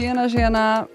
[0.00, 0.86] Tjena, tjena.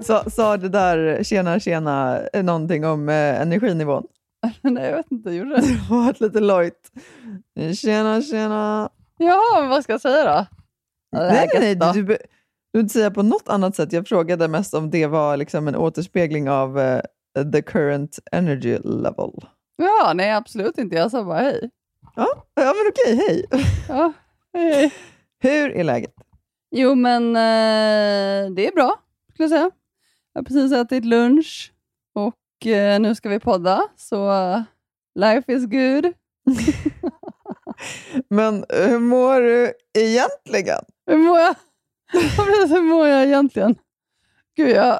[0.00, 4.04] Sa, sa det där tjena tjena eh, någonting om eh, energinivån?
[4.62, 5.30] Nej, jag vet inte.
[5.30, 5.60] Gjorde det?
[5.60, 6.90] Det var lite lojt.
[7.80, 8.88] Tjena tjena.
[9.18, 10.46] Ja, men vad ska jag säga då?
[11.18, 11.84] Nej, nej, då?
[11.86, 11.94] nej.
[11.94, 12.18] Du, be-
[12.72, 13.92] du inte säga på något annat sätt.
[13.92, 17.00] Jag frågade mest om det var liksom en återspegling av eh,
[17.52, 19.30] the current energy level.
[19.76, 20.96] Ja, nej absolut inte.
[20.96, 21.70] Jag sa bara hej.
[22.16, 23.46] Ja, ja men okej, hej.
[23.88, 24.12] Ja,
[24.54, 24.92] hej.
[25.40, 26.14] Hur är läget?
[26.70, 29.00] Jo, men eh, det är bra,
[29.32, 29.70] skulle jag säga.
[30.32, 31.72] Jag har precis ätit lunch
[32.14, 34.62] och eh, nu ska vi podda, så eh,
[35.14, 36.12] life is good.
[38.30, 40.80] Men hur mår du egentligen?
[41.06, 41.54] Hur mår jag?
[42.12, 43.74] Ja, precis, Hur mår jag egentligen?
[44.56, 44.98] Gud, jag,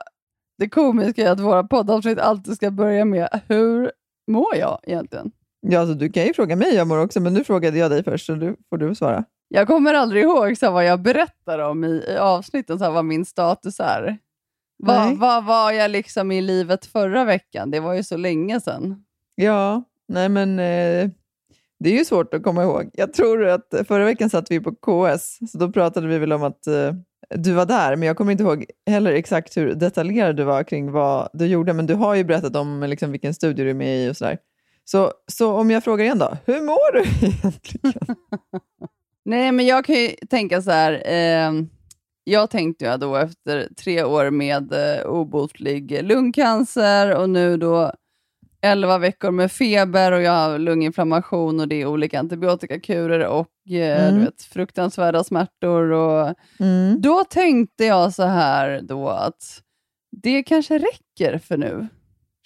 [0.59, 3.93] det komiska är att våra poddavsnitt alltid ska börja med hur
[4.31, 5.31] mår jag egentligen?
[5.61, 8.05] Ja, alltså, du kan ju fråga mig, jag mår också, men nu frågade jag dig
[8.05, 9.25] först, så du får du svara.
[9.49, 12.93] Jag kommer aldrig ihåg så här, vad jag berättar om i, i avsnitten, så här,
[12.93, 14.19] vad min status är.
[14.77, 17.71] Vad, vad var jag liksom i livet förra veckan?
[17.71, 19.05] Det var ju så länge sedan.
[19.35, 21.11] Ja, nej men eh,
[21.81, 22.91] det är ju svårt att komma ihåg.
[22.93, 26.43] Jag tror att förra veckan satt vi på KS, så då pratade vi väl om
[26.43, 26.93] att eh,
[27.35, 30.93] du var där, men jag kommer inte ihåg heller exakt hur detaljerad du var kring
[30.93, 34.07] vad du gjorde, men du har ju berättat om liksom, vilken studie du är med
[34.07, 34.39] i och sådär.
[34.85, 37.93] Så, så om jag frågar igen då, hur mår du egentligen?
[39.29, 41.03] Nej, men jag kan ju tänka så här.
[41.07, 41.53] Eh,
[42.25, 47.93] jag tänkte ju då efter tre år med eh, obotlig lungcancer och nu då
[48.63, 54.05] 11 veckor med feber och jag har lunginflammation och det är olika antibiotikakurer och eh,
[54.09, 54.15] Mm.
[54.19, 55.91] du vet, fruktansvärda smärtor.
[55.93, 57.01] Och, Mm.
[57.01, 59.63] Då tänkte jag så här då att
[60.23, 61.89] det kanske räcker för nu,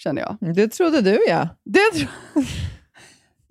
[0.03, 0.55] känner jag.
[0.55, 1.49] Det trodde du ja.
[1.65, 2.09] Det tro...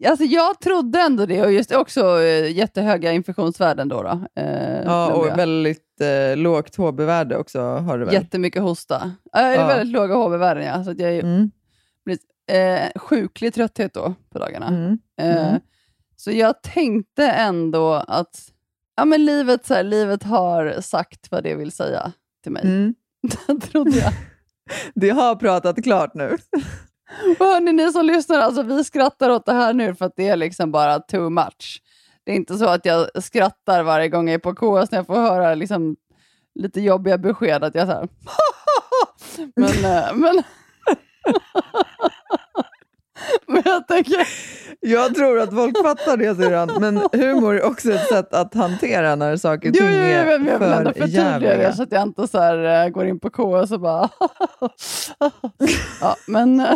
[0.10, 3.90] alltså, jag trodde ändå det och just också eh, jättehöga infektionsvärden.
[3.90, 5.36] Då, då, eh, ja och jag.
[5.36, 8.14] väldigt eh, lågt HB-värde också har du väl?
[8.14, 8.96] Jättemycket hosta.
[8.96, 9.68] Äh, det är Ja.
[9.68, 11.52] väldigt låga HB-värden, ja, så att jag Mm.
[12.52, 14.68] eh, sjuklig trötthet då på dagarna.
[14.68, 14.98] Mm.
[15.22, 15.60] Eh, Mm.
[16.16, 18.40] Så jag tänkte ändå att
[18.96, 22.12] ja, men livet, så här, livet har sagt vad det vill säga
[22.44, 22.64] till mig.
[22.66, 22.94] Mm.
[23.72, 24.14] trodde jag.
[24.96, 26.38] Det har pratat klart nu.
[27.40, 30.28] Och hörni, ni som lyssnar, alltså, vi skrattar åt det här nu för att det
[30.28, 31.82] är liksom bara too much.
[32.24, 35.08] Det är inte så att jag skrattar varje gång jag är på KS när jag
[35.08, 35.96] får höra liksom,
[36.56, 37.64] lite jobbiga besked.
[37.64, 38.10] Att jag så här,
[39.56, 40.44] men, eh, men,
[43.48, 44.28] men jag tänker,
[44.80, 49.16] Jag tror att folk fattar det syrran, men humor är också ett sätt att hantera
[49.16, 51.84] när saker och jo, ting jo, jo, är men jag vill ändå förtydliga det så
[51.84, 54.10] att jag inte så här, eh, går in på KS och bara...
[56.02, 56.60] ja, men...
[56.60, 56.74] eh,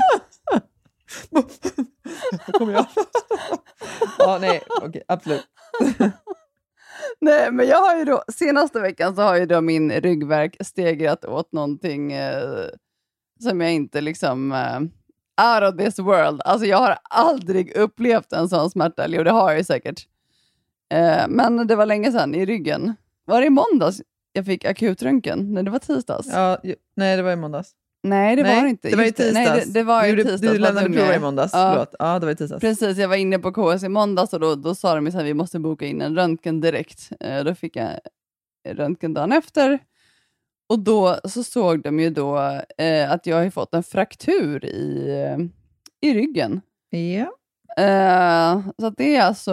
[2.53, 2.85] Kommer jag?
[4.17, 5.45] ja, nej, okej, absolut.
[7.21, 11.25] Nej, men jag har ju då, senaste veckan så har ju då min ryggverk stegrat
[11.25, 12.65] åt någonting eh,
[13.43, 14.51] som jag inte liksom...
[14.51, 14.79] Eh,
[15.41, 16.41] out of this world.
[16.45, 19.03] Alltså jag har aldrig upplevt en sån smärta.
[19.03, 20.07] Eller det har jag ju säkert.
[20.93, 22.93] Eh, men det var länge sedan i ryggen.
[23.25, 24.01] Var det i måndags
[24.33, 25.53] jag fick akutröntgen?
[25.53, 26.27] Nej, det var tisdags.
[26.33, 27.71] Ja, ju- nej, det var i måndags.
[28.03, 28.89] Nej, det nej, var det inte.
[28.89, 29.33] Det var i tisdags.
[29.33, 30.41] Nej, det, det var gjorde- tisdags.
[30.53, 31.15] Du lämnade är.
[31.15, 31.53] i måndags.
[31.53, 31.69] Ja.
[31.71, 31.95] Förlåt.
[31.99, 32.61] Ja, det var i tisdags.
[32.61, 35.33] Precis, jag var inne på KS i måndags och då, då sa de att vi
[35.33, 37.09] måste boka in en röntgen direkt.
[37.19, 37.89] Eh, då fick jag
[38.69, 39.79] röntgen dagen efter.
[40.69, 42.37] Och då så såg de ju då
[42.77, 45.09] eh, att jag har fått en fraktur i,
[46.01, 46.61] i ryggen.
[46.89, 47.31] Ja.
[47.83, 49.51] Eh, så det är alltså,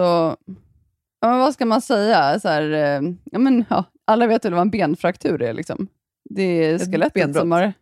[1.19, 2.39] ja, men vad ska man säga?
[2.39, 3.01] Så här, eh,
[3.31, 5.53] ja, men, ja, alla vet väl vad en benfraktur är?
[5.53, 5.87] Liksom.
[6.29, 7.41] Det är Ett skelettet benbrott.
[7.41, 7.73] som har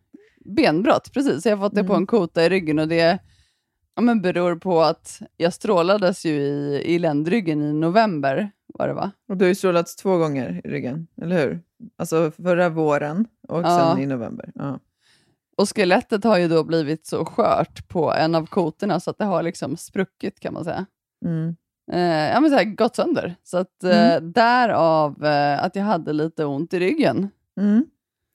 [0.44, 1.12] benbrott.
[1.12, 2.02] Precis, jag har fått det på Mm.
[2.02, 3.18] en kota i ryggen och det
[3.94, 8.94] Ja, men beror på att jag strålades ju i, i ländryggen i november, var det
[8.94, 9.10] va?
[9.28, 11.60] Och du har ju strålats två gånger i ryggen, eller hur?
[11.96, 13.94] Alltså förra våren och Ja.
[13.94, 14.52] sen i november.
[14.54, 14.78] Ja.
[15.56, 19.24] Och skelettet har ju då blivit så skört på en av kotorna så att det
[19.24, 20.86] har liksom spruckit kan man säga.
[21.24, 21.56] Mm.
[21.92, 23.34] Eh, ja, men så här, gått sönder.
[23.42, 27.30] Så att, eh, därav eh, att jag hade lite ont i ryggen.
[27.60, 27.84] Mm.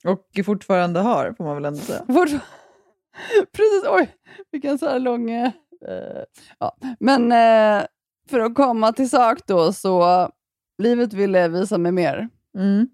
[0.05, 2.03] Och fortfarande har, får man väl ändå säga.
[3.53, 4.15] Precis, oj,
[4.51, 5.31] vilken så här lång...
[5.31, 5.51] eh,
[6.59, 6.77] ja.
[6.99, 7.85] Men eh,
[8.29, 10.29] för att komma till sak då, så
[10.83, 12.87] livet ville visa mig mer Mm.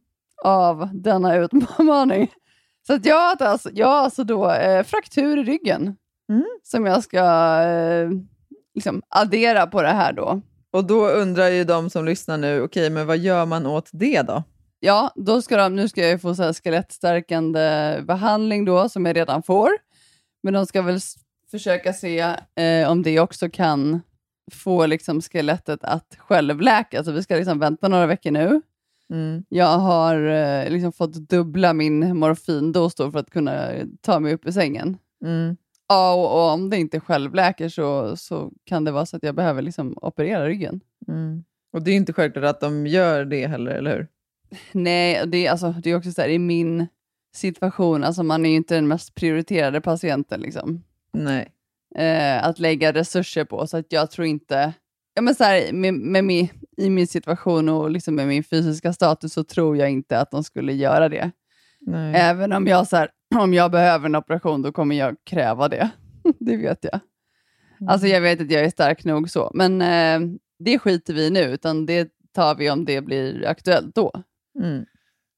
[0.43, 2.31] av denna utmaning.
[2.87, 5.95] Så att jag, har alltså, jag alltså då eh, fraktur i ryggen
[6.29, 6.45] Mm.
[6.63, 7.19] som jag ska
[7.61, 8.09] eh,
[8.75, 10.41] liksom addera på det här då.
[10.71, 14.21] Och då undrar ju de som lyssnar nu, okej, men vad gör man åt det
[14.21, 14.43] då?
[14.79, 19.15] Ja, då ska de, nu ska jag få så här skelettstärkande behandling då, som jag
[19.15, 19.69] redan får.
[20.43, 20.99] Men de ska väl
[21.51, 22.19] försöka se
[22.55, 24.01] eh, om det också kan
[24.51, 27.03] få liksom skelettet att självläka.
[27.03, 28.61] Så vi ska liksom vänta några veckor nu.
[29.09, 29.43] Mm.
[29.49, 33.69] Jag har eh, liksom fått dubbla min morfindos för att kunna
[34.01, 34.97] ta mig upp ur sängen.
[35.25, 35.57] Mm.
[35.87, 39.35] Ja, och, och om det inte självläker så, så kan det vara så att jag
[39.35, 40.79] behöver liksom operera ryggen.
[41.07, 41.43] Mm.
[41.73, 44.07] Och det är inte självklart att de gör det heller, eller hur?
[44.71, 46.87] Nej, det är, alltså, det är också så här, i min
[47.35, 50.83] situation, alltså man är ju inte den mest prioriterade patienten liksom,
[51.13, 51.51] Nej.
[51.95, 53.67] eh, att lägga resurser på.
[53.67, 54.73] Så att jag tror inte,
[55.13, 58.93] ja, men så här, med, med min, i min situation och liksom med min fysiska
[58.93, 61.31] status så tror jag inte att de skulle göra det.
[61.81, 62.15] Nej.
[62.15, 63.09] Även om jag, så här,
[63.39, 65.89] om jag behöver en operation, då kommer jag kräva det.
[66.39, 66.99] det vet jag.
[67.87, 71.29] Alltså jag vet att jag är stark nog så, men eh, det skiter vi i
[71.29, 74.11] nu, utan det tar vi om det blir aktuellt då.
[74.59, 74.85] Mm.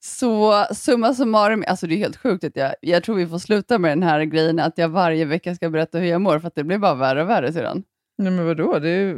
[0.05, 3.79] Så summa summarum, alltså det är helt sjukt att jag, jag tror vi får sluta
[3.79, 6.55] med den här grejen att jag varje vecka ska berätta hur jag mår, för att
[6.55, 7.83] det blir bara värre och värre sedan.
[8.17, 8.79] Nej, men vadå?
[8.79, 9.15] Det är,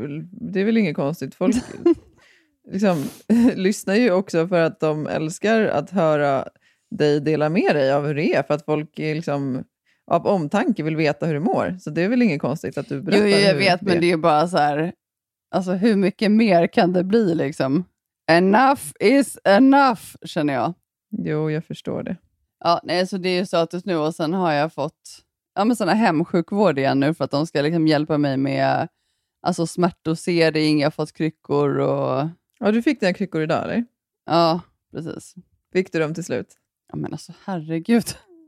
[0.51, 1.36] det är väl inget konstigt.
[1.36, 1.56] Folk
[2.72, 3.04] liksom,
[3.56, 6.48] lyssnar ju också för att de älskar att höra
[6.92, 9.63] dig dela med dig av hur det är, för att folk är liksom,
[10.12, 11.78] av omtanke vill veta hur du mår.
[11.80, 14.18] Så det är väl inget konstigt att du berättar Jo, jag vet, men det är
[14.18, 14.94] bara så här,
[15.56, 17.84] alltså hur mycket mer kan det bli liksom?
[18.31, 20.74] Enough is enough, känner jag.
[21.12, 22.18] Jo, jag förstår det.
[22.59, 25.24] Ja, nej, så det är ju status nu och sen har jag fått
[25.56, 28.88] ja, men såna hemsjukvård igen nu för att de ska liksom hjälpa mig med
[29.41, 32.27] alltså, smärtdosering, jag har fått kryckor och
[32.59, 33.85] Ja, du fick dina kryckor idag, eller?
[34.25, 35.35] ja, precis.
[35.74, 36.47] Fick du dem till slut?
[36.91, 38.03] Ja, men alltså herregud.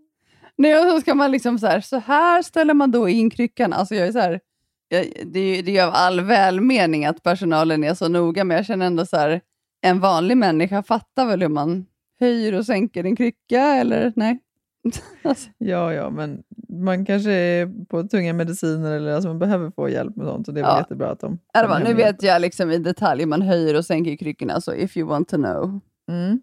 [0.56, 3.74] Nej, och så ska man liksom så här, så här ställer man då in kryckan.
[3.74, 4.40] Alltså jag är så här,
[4.88, 8.66] jag, det, är, det är av all välmening att personalen är så noga, men jag
[8.66, 9.42] känner ändå så här,
[9.82, 11.86] en vanlig människa fattar väl hur man
[12.20, 14.40] höjer och sänker en krycka, eller nej?
[15.24, 19.90] alltså, Ja, ja, men man kanske är på tunga mediciner eller alltså man behöver få
[19.90, 20.80] hjälp med sånt och det är väl Ja.
[20.80, 21.94] jättebra att de hem nu och hjälper.
[21.94, 25.28] vet jag liksom i detalj hur man höjer och sänker kryckorna, så if you want
[25.30, 25.80] to know
[26.12, 26.42] Mm.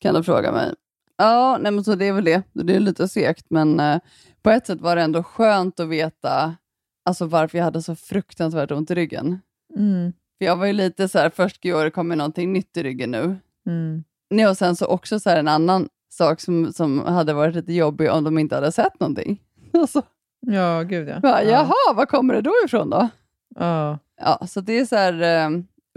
[0.00, 0.74] kan du fråga mig.
[1.16, 2.42] Ja, nej, men så det är väl det.
[2.52, 3.98] Det är lite segt, men eh,
[4.42, 6.56] på ett sätt var det ändå skönt att veta
[7.04, 9.38] alltså, varför jag hade så fruktansvärt ont i ryggen.
[9.76, 10.12] Mm.
[10.44, 13.36] Jag var ju lite så här, först i år kommer någonting nytt i ryggen nu.
[13.66, 14.04] Mm.
[14.30, 17.72] Nej, och sen så också så här, en annan sak som, som hade varit lite
[17.72, 19.40] jobbig om de inte hade sett någonting.
[19.72, 20.02] Alltså,
[20.46, 21.20] Ja, gud ja.
[21.20, 21.50] bara, ja.
[21.50, 23.08] Jaha, var kommer det då ifrån då?
[23.56, 23.98] Ja.
[24.20, 25.50] Ja, så det är så här, eh,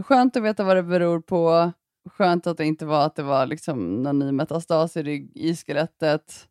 [0.03, 1.71] skönt att veta vad det beror på.
[2.09, 5.55] Skönt att det inte var att det var liksom någon ny metastas i, rygg, i
[5.55, 6.47] skelettet.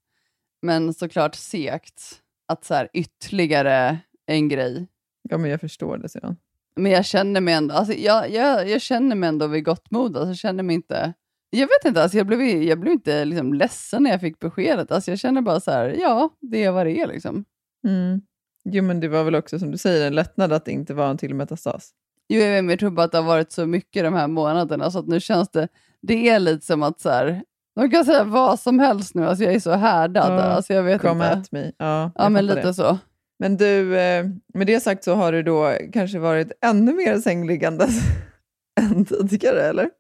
[0.63, 2.03] Men såklart segt
[2.49, 4.87] att så här, ytterligare en grej.
[5.23, 6.37] ja, men jag förstår det sedan.
[6.77, 10.17] Men jag känner mig ändå, alltså, jag, jag, jag känner mig ändå vid gott mod.
[10.17, 11.13] Alltså, jag känner mig inte,
[11.51, 14.91] jag vet inte, alltså, jag blev, jag blev inte liksom, ledsen när jag fick beskedet.
[14.93, 17.07] Alltså, jag känner bara så här, ja, det är vad det är.
[17.07, 17.45] Liksom.
[17.87, 18.21] Mm.
[18.65, 21.11] Jo, men det var väl också som du säger en lättnad att det inte var
[21.11, 21.91] en till metastas.
[22.29, 24.29] Jo, jag vet, men jag tror bara att det har varit så mycket de här
[24.29, 25.69] månaderna så att nu känns det,
[26.03, 27.43] det är lite som att så här,
[27.77, 30.33] de kan säga vad som helst nu, alltså jag är så härdad.
[30.33, 31.39] Ja, alltså jag vet Come inte.
[31.39, 31.73] at me.
[31.79, 32.75] Ja, Ja, men lite det.
[32.75, 32.99] så.
[33.39, 38.01] Men du, eh, med det sagt så har du då kanske varit ännu mer sängliggandes
[38.81, 39.91] än tidigare, eller?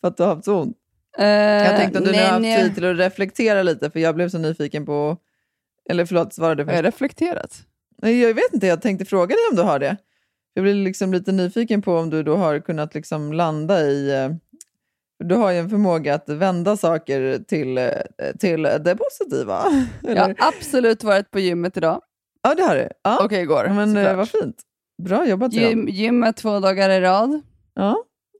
[0.00, 0.76] För att du har haft så ont.
[1.18, 4.28] Jag tänkte om du nu har haft tid till att reflektera lite, för jag blev
[4.28, 5.16] så nyfiken på...
[5.90, 6.94] Eller förlåt, svarade du Har jag först?
[6.94, 7.62] reflekterat?
[8.02, 9.96] Nej, jag vet inte, jag tänkte fråga dig om du har det.
[10.54, 14.10] Jag blev liksom lite nyfiken på om du då har kunnat liksom landa i...
[14.24, 14.30] eh,
[15.24, 17.88] Du har ju en förmåga att vända saker till, eh,
[18.38, 19.64] till det positiva.
[20.02, 22.00] Jag har absolut varit på gymmet idag.
[22.44, 22.88] Ja, det har du.
[23.02, 23.24] Ja.
[23.24, 24.16] Och igår, Men eh, såklart.
[24.16, 24.56] vad fint.
[25.02, 25.52] Bra jobbat.
[25.52, 27.40] Gym, gymmet två dagar i rad.
[27.74, 27.96] Ja.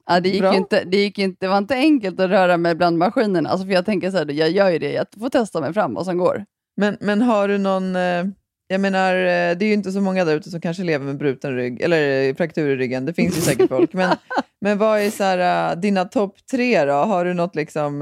[0.06, 0.54] Ja, det, gick Bra.
[0.54, 3.48] inte, det, gick inte, det var inte enkelt att röra mig bland maskinerna.
[3.50, 5.94] Alltså för jag tänker så här, jag gör ju det, jag får testa mig fram
[5.94, 6.44] vad som går.
[6.76, 7.96] Men, men har du någon...
[7.96, 8.24] Eh,
[8.66, 11.16] Jag menar, eh, det är ju inte så många där ute som kanske lever med
[11.18, 13.04] bruten rygg, eller fraktur i ryggen.
[13.06, 13.92] Det finns ju säkert folk.
[13.92, 14.16] Men,
[14.60, 16.92] men vad är så här, dina topp tre då?
[16.92, 18.00] Har du något liksom,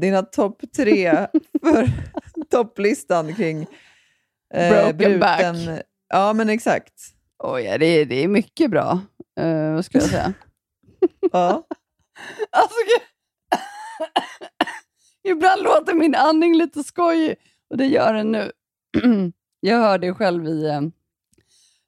[0.00, 1.26] dina topp tre
[1.62, 1.88] för
[2.50, 3.66] topplistan kring
[4.54, 5.56] eh, Broken back.
[6.08, 6.94] Ja, men exakt.
[7.38, 9.00] Oj, ja, det, är, det är mycket bra,
[9.40, 10.34] uh, vad skulle jag säga.
[11.32, 11.66] Ja.
[12.50, 12.76] Alltså.
[15.28, 17.36] Ibland låter min andning lite skojig
[17.70, 18.52] och det gör den nu.
[19.60, 20.80] jag hör det själv i eh,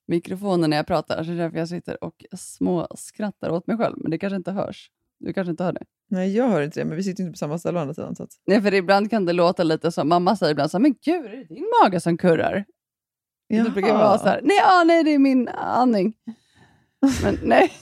[0.06, 3.76] mikrofonen när jag pratar, så det är därför jag sitter och små skrattar åt mig
[3.76, 3.96] själv.
[3.98, 4.90] Men det kanske inte hörs.
[5.18, 5.84] Du kanske inte hör det?
[6.10, 8.16] Nej, jag hör inte det, men vi sitter inte på samma ställe å andra sidan.
[8.16, 8.30] Så att...
[8.46, 11.24] Nej, för ibland kan det låta lite som, mamma säger ibland så här, men gud,
[11.24, 12.64] är det din mage som kurrar?
[13.48, 16.14] Det brukar vara så här, nej, ja, nej, det är min andning.
[17.22, 17.72] Men nej.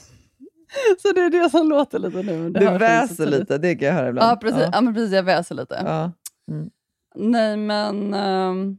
[1.01, 2.49] Så det är det som låter lite nu.
[2.49, 4.31] det Du väser lite, det kan jag höra ibland.
[4.31, 4.69] Ja, precis.
[4.73, 4.81] Ja.
[4.81, 5.13] men precis.
[5.13, 5.81] Jag väser lite.
[5.85, 6.11] Ja.
[7.15, 8.77] Nej, men ehm,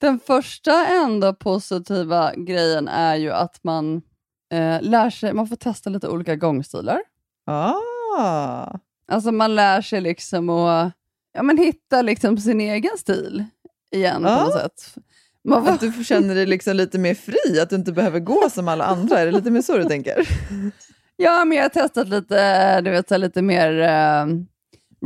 [0.00, 4.02] den första ändå positiva grejen är ju att man
[4.52, 7.00] eh, lär sig, man får testa lite olika gångstilar.
[9.12, 10.92] Alltså man lär sig liksom att
[11.32, 13.44] ja, men hitta liksom sin egen stil
[13.90, 14.44] igen på Ja.
[14.44, 14.94] något sätt.
[15.44, 18.50] Man får, Att du känner dig liksom lite mer fri, att du inte behöver gå
[18.50, 19.18] som alla andra.
[19.18, 20.28] Är det lite mer så du tänker?
[21.16, 24.26] ja, men jag har testat lite, du vet, lite mer eh,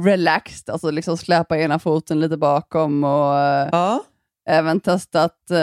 [0.05, 4.05] relaxed, alltså liksom släpa ena foten lite bakom och eh, Ja.
[4.49, 5.59] Även testat eh,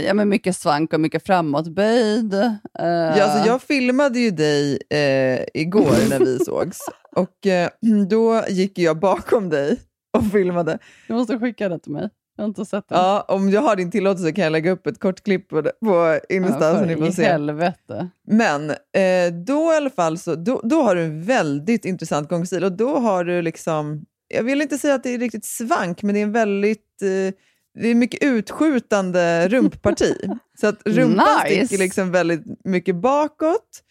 [0.00, 2.34] ja, men mycket svank och mycket framåtböjd.
[2.34, 6.78] Eh, Ja, alltså jag filmade ju dig eh, igår när vi sågs
[7.16, 7.68] och eh,
[8.08, 9.80] då gick jag bakom dig
[10.18, 10.78] och filmade.
[11.08, 12.08] Du måste skicka det till mig.
[12.36, 12.98] Jag har inte sett den.
[12.98, 16.20] Ja, om jag har din tillåtelse kan jag lägga upp ett kort klipp på, på
[16.28, 17.24] Insta så för ni får se.
[17.24, 18.08] helvete.
[18.28, 22.64] Men eh, då i alla fall så, då, då har du en väldigt intressant gångstil
[22.64, 26.14] och då har du liksom, jag vill inte säga att det är riktigt svank, men
[26.14, 27.34] det är en väldigt, eh,
[27.80, 30.14] det är mycket utskjutande rumpparti.
[30.60, 31.66] så att rumpan Nice.
[31.66, 33.82] sticker liksom väldigt mycket bakåt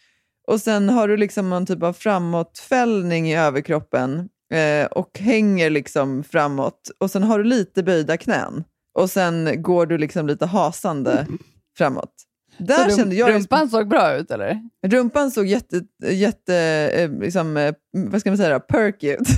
[0.48, 6.24] och sen har du liksom någon typ av framåtfällning i överkroppen eh, och hänger liksom
[6.24, 8.64] framåt och sen har du lite böjda knän
[8.98, 11.26] och sen går du liksom lite hasande
[11.78, 12.12] framåt.
[12.58, 14.60] Där rum- kände jag rumpan såg bra ut eller?
[14.86, 16.54] Rumpan såg jätte, jätte
[16.94, 19.28] eh, liksom, eh, vad ska man säga, perky ut.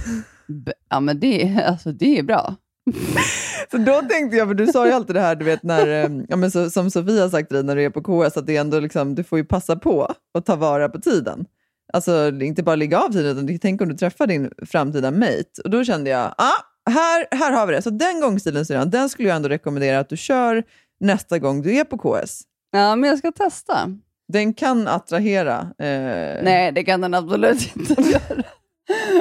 [0.91, 2.57] Ja men det, alltså, det är bra.
[3.71, 6.11] Så då tänkte jag, för du sa ju alltid det här, du vet, när, eh,
[6.29, 8.47] ja, men så, som Sofia har sagt till dig när du är på KS, att
[8.47, 11.47] det är ändå liksom, du får ju passa på och ta vara på tiden.
[11.93, 15.63] Alltså inte bara ligga av tiden, utan tänk om du träffar din framtida mate.
[15.65, 17.83] Och då kände jag, ah, här, här har vi det.
[17.83, 20.63] Så den gångstilen, syrran, den skulle jag ändå rekommendera att du kör
[21.01, 22.43] nästa gång du är på KS.
[22.73, 23.91] Ja men jag ska testa.
[24.29, 25.61] Den kan attrahera.
[25.61, 28.43] Eh, Nej det kan den absolut inte göra.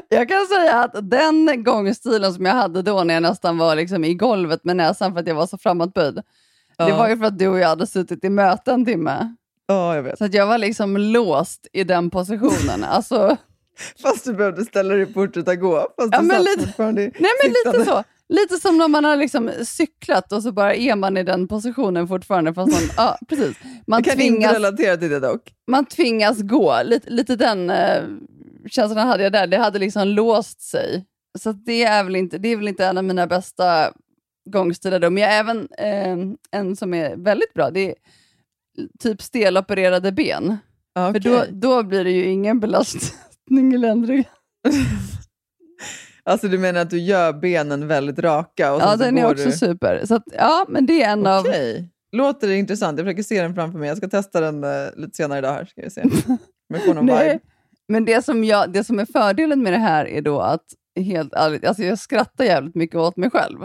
[0.09, 4.03] Jag kan säga att den gångstilen som jag hade då när jag nästan var liksom
[4.03, 6.15] i golvet med näsan för att jag var så framåtböjd.
[6.15, 6.23] Det
[6.77, 6.97] Ja.
[6.97, 9.35] var ju för att du och jag hade suttit i möte en timme.
[9.67, 10.17] Ja, jag vet.
[10.17, 12.83] Så att jag var liksom låst i den positionen.
[12.89, 13.37] Alltså,
[14.01, 15.75] Fast du behövde ställa dig och fortsätta gå.
[15.97, 17.11] Fast Ja, men lite- nej
[17.43, 18.03] men lite så.
[18.29, 22.07] Lite som när man har liksom cyklat och så bara är man i den positionen
[22.07, 22.53] fortfarande.
[22.53, 23.57] Fast man, ja, precis.
[23.87, 25.41] Man Jag kan tvingas, inte relatera till det dock.
[25.67, 26.75] man tvingas gå.
[26.83, 28.03] Lite, lite den eh,
[28.69, 29.47] känslan hade jag där.
[29.47, 31.05] Det hade liksom låst sig.
[31.39, 33.93] Så det, är väl inte, det är väl inte en av mina bästa
[34.49, 34.99] gångstilar.
[34.99, 35.09] Då.
[35.09, 36.17] Men jag har även eh,
[36.51, 37.69] en som är väldigt bra.
[37.69, 37.95] Det är
[38.99, 40.57] typ stelopererade ben.
[40.93, 44.25] Ja, För då, då blir det ju ingen belastning i ländryggen.
[46.29, 48.73] Alltså du menar att du gör benen väldigt raka?
[48.73, 49.51] Och Ja, den är också du...
[49.51, 50.05] super.
[50.05, 51.45] Så att, ja, men det är en av...
[51.45, 51.89] Okej.
[52.11, 52.97] Låter det intressant?
[52.97, 53.87] Jag försöker se den framför mig.
[53.87, 55.53] Jag ska testa den eh, lite senare idag.
[55.53, 55.65] här.
[55.65, 56.01] Ska vi se.
[56.01, 57.39] Om jag får någon vibe.
[57.87, 60.63] Men det som, jag, det som är fördelen med det här är då att,
[60.99, 63.59] helt ärligt, alltså jag skrattar jävligt mycket åt mig själv.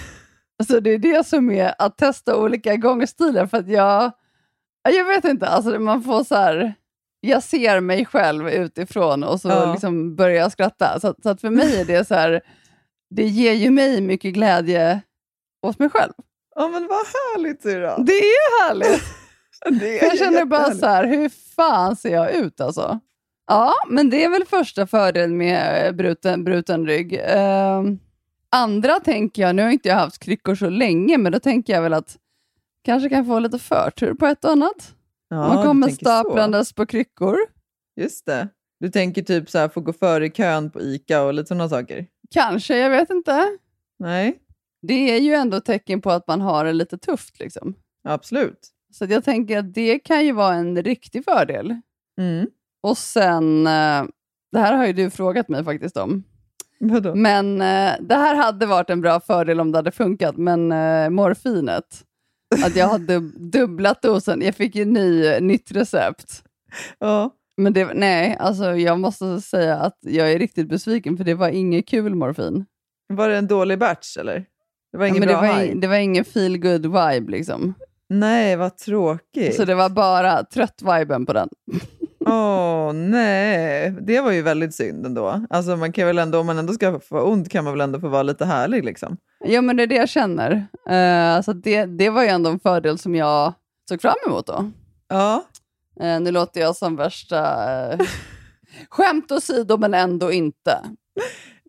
[0.68, 4.12] så det är det som är att testa olika gångstilar, för att jag,
[4.82, 6.74] jag vet inte, alltså man får så här,
[7.20, 9.72] jag ser mig själv utifrån och så Ja.
[9.72, 11.00] liksom börjar jag skratta.
[11.00, 12.40] Så, så att för mig är det så här,
[13.10, 15.00] det ger ju mig mycket glädje
[15.66, 16.12] åt mig själv.
[16.54, 18.04] Ja men vad härligt syrran.
[18.04, 19.02] Det är härligt!
[19.80, 23.00] Det är Jag känner bara så här, hur fan ser jag ut alltså?
[23.50, 27.20] Ja, men det är väl första fördelen med eh, bruten, bruten rygg.
[27.24, 27.98] Ehm,
[28.50, 31.82] andra tänker jag, nu har inte jag haft kryckor så länge, men då tänker jag
[31.82, 32.16] väl att
[32.84, 34.94] kanske kan få lite förtur på ett och annat.
[35.28, 36.10] Ja, Man kommer tänker så.
[36.10, 37.36] staplandes på kryckor.
[37.96, 38.48] Just det.
[38.80, 41.68] Du tänker typ så här, få gå före i kön på ICA och lite sådana
[41.68, 42.06] saker?
[42.30, 43.44] Kanske, jag vet inte.
[43.98, 44.38] Nej,
[44.82, 47.40] Det är ju ändå tecken på att man har det lite tufft.
[47.40, 47.74] Liksom.
[48.04, 48.68] absolut.
[48.92, 51.80] Så jag tänker att det kan ju vara en riktig fördel.
[52.18, 52.46] Mm.
[52.82, 54.04] Och sen, eh,
[54.52, 56.24] det här har ju du frågat mig faktiskt om.
[56.80, 57.14] Vadå?
[57.14, 61.10] Men eh, det här hade varit en bra fördel om det hade funkat, men eh,
[61.10, 61.84] morfinet,
[62.64, 64.42] att jag har dub dubblat dosen.
[64.42, 66.42] Jag fick ju ny, nytt recept.
[66.98, 67.30] Ja.
[67.56, 71.48] Men det, nej, alltså jag måste säga att jag är riktigt besviken för det var
[71.48, 72.64] inget kul morfin.
[73.12, 74.44] Var det en dålig batch eller?
[74.92, 75.68] Det var Ja, ingen det, bra var, haj?
[75.70, 77.74] ing- det var ingen feel good vibe liksom.
[78.08, 79.56] Nej, vad tråkigt.
[79.56, 81.48] Så det var bara trött-viben på den.
[82.30, 85.46] Åh nej, det var ju väldigt synd ändå.
[85.50, 88.00] Alltså man kan väl ändå, om man ändå ska få ont kan man väl ändå
[88.00, 89.16] få vara lite härlig liksom.
[89.44, 90.52] Ja, men det är det jag känner.
[90.90, 93.52] Uh, så det, det var ju ändå en fördel som jag
[93.88, 94.70] såg fram emot då.
[95.08, 95.44] Ja.
[96.00, 97.92] Eh, nu låter jag som värsta...
[97.92, 98.06] Uh,
[98.88, 100.80] skämt åsido, men ändå inte.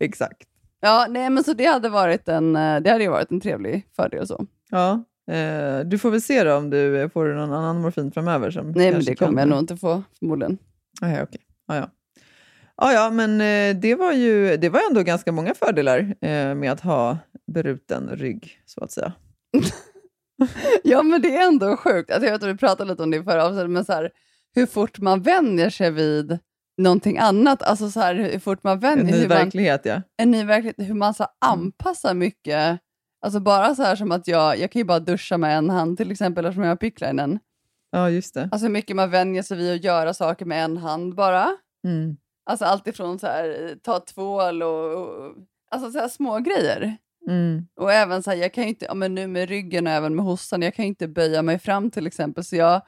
[0.02, 0.48] Exakt.
[0.82, 4.28] Ja, nej, men så det hade varit en, det hade ju varit en trevlig fördel.
[4.28, 4.46] så.
[4.70, 5.04] Ja.
[5.32, 8.52] Eh, du får väl se då om du får någon annan morfin framöver.
[8.52, 10.58] Som Nej, men det kommer kan- jag nog inte få förmodligen.
[11.02, 11.42] Ah, ja, okej.
[11.68, 11.90] Ah, ja.
[12.76, 16.72] Ah, ja, men eh, det var ju det var ändå ganska många fördelar eh, med
[16.72, 17.18] att ha
[17.54, 19.14] bruten rygg, så att säga.
[20.84, 22.12] Ja, men det är ändå sjukt.
[22.12, 24.12] Alltså, jag vet att vi pratade lite om det i förra avsnittet, men så här,
[24.56, 26.40] hur fort man vänjer sig vid
[26.78, 27.62] någonting annat.
[27.64, 30.02] Alltså så här, hur fort man En vänjer ny hur man, verklighet, ja.
[30.18, 32.80] en ny verklighet, hur man så anpassar mycket.
[33.22, 35.98] Alltså bara så här som att jag, jag kan ju bara duscha med en hand
[35.98, 37.40] till exempel eftersom jag har picklinen.
[37.92, 38.50] Ja, just det.
[38.52, 41.58] Alltså hur mycket man vänjer sig vid att göra saker med en hand bara.
[41.84, 42.18] Mm.
[42.46, 45.34] Alltså allt ifrån så här, ta tvål och, och
[45.72, 46.98] alltså så här små grejer.
[47.28, 47.68] Mm.
[47.76, 50.16] Och även så här, jag kan ju inte, ja, men nu med ryggen och även
[50.16, 52.44] med hostan, jag kan ju inte böja mig fram till exempel.
[52.44, 52.82] Så jag,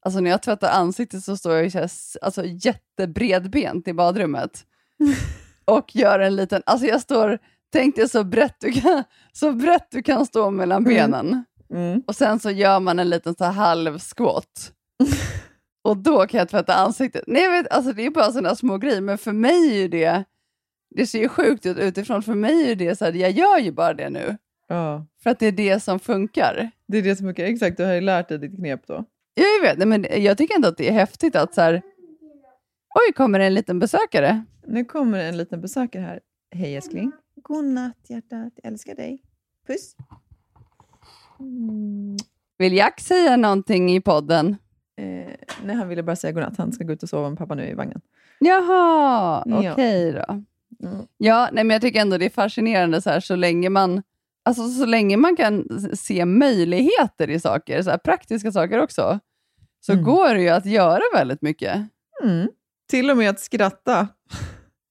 [0.00, 1.90] alltså när jag tvättar ansiktet så står jag ju så här,
[2.22, 4.66] alltså, jättebredbent i badrummet.
[5.64, 7.38] och gör en liten, alltså jag står,
[7.72, 11.44] tänk dig så brett du kan, så brett du kan stå mellan benen.
[11.70, 12.02] Mm.
[12.06, 14.72] Och sen så gör man en liten så halv squat.
[15.84, 17.24] och då kan jag tvätta ansiktet.
[17.26, 19.88] Nej, jag vet, alltså det är bara sådana små grejer, men för mig är ju
[19.88, 20.24] det,
[20.94, 23.72] det ser ju sjukt ut utifrån, för mig är det så här, jag gör ju
[23.72, 24.36] bara det nu.
[24.68, 26.70] Ja, För att det är det som funkar.
[26.88, 27.76] det är det som är exakt.
[27.76, 29.04] Du har ju lärt dig ditt knep då.
[29.34, 31.82] Ja, Jag vet, nej, men jag tycker ändå att det är häftigt att så här,
[32.94, 34.44] oj, kommer det en liten besökare?
[34.66, 36.20] Nu kommer en liten besökare här.
[36.54, 37.12] Hej älskling.
[37.48, 39.22] Godnatt hjärtat, jag älskar dig.
[39.66, 39.96] Puss.
[41.40, 42.16] Mm.
[42.58, 44.56] Vill Jack säga någonting i podden?
[44.96, 45.32] Eh,
[45.64, 46.56] nej, han ville bara säga godnatt.
[46.58, 48.00] Han ska gå ut och sova med pappa nu i vagnen.
[48.40, 49.72] Jaha, Ja.
[49.72, 50.42] okej då.
[50.88, 51.06] Mm.
[51.16, 54.02] Ja, nej, men jag tycker ändå det är fascinerande så här, så länge man
[54.42, 59.18] Alltså så länge man kan se möjligheter i saker, så här, praktiska saker också,
[59.80, 60.04] så Mm.
[60.04, 61.76] går det ju att göra väldigt mycket.
[62.22, 62.48] Mm.
[62.90, 64.08] Till och med att skratta.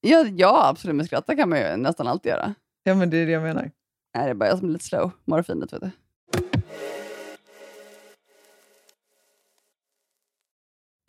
[0.08, 2.54] Ja, ja, absolut, men skratta kan man ju nästan alltid göra.
[2.82, 3.70] Ja, men det är det jag menar.
[4.16, 5.10] Nej, det är bara jag som är lite slow.
[5.24, 5.90] Morfinet, vet du.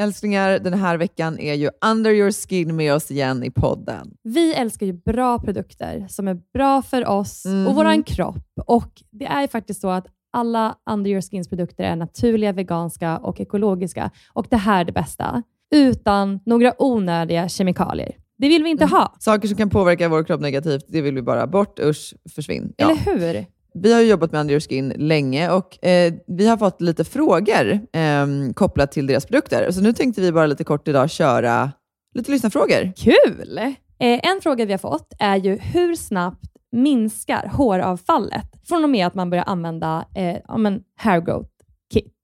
[0.02, 4.12] Älsklingar, den här veckan är ju Under your skin med oss igen i podden.
[4.24, 7.68] Vi älskar ju bra produkter som är bra för oss Mhm.
[7.68, 8.44] och våran kropp.
[8.66, 13.18] Och Det är ju faktiskt så att alla Under Your Skins produkter är naturliga, veganska
[13.18, 14.12] och ekologiska.
[14.34, 15.44] Och det här är det bästa.
[15.76, 18.16] Utan några onödiga kemikalier.
[18.38, 19.16] Det vill vi inte ha.
[19.20, 21.80] Saker som kan påverka vår kropp negativt, det vill vi bara bort.
[21.80, 22.74] Usch, försvinn.
[22.78, 22.92] Ja.
[22.92, 23.46] Eller hur?
[23.74, 27.72] Vi har jobbat med Under Your Skin länge och eh, vi har fått lite frågor
[27.72, 29.72] eh, kopplat till deras produkter.
[29.72, 31.72] Så nu tänkte vi bara lite kort idag köra
[32.16, 32.92] lite lyssnarfrågor.
[32.96, 33.58] Kul!
[34.00, 39.08] Eh, en fråga vi har fått är ju hur snabbt minskar håravfallet från och med
[39.08, 41.50] att man börjar använda eh, ja, men hair growth?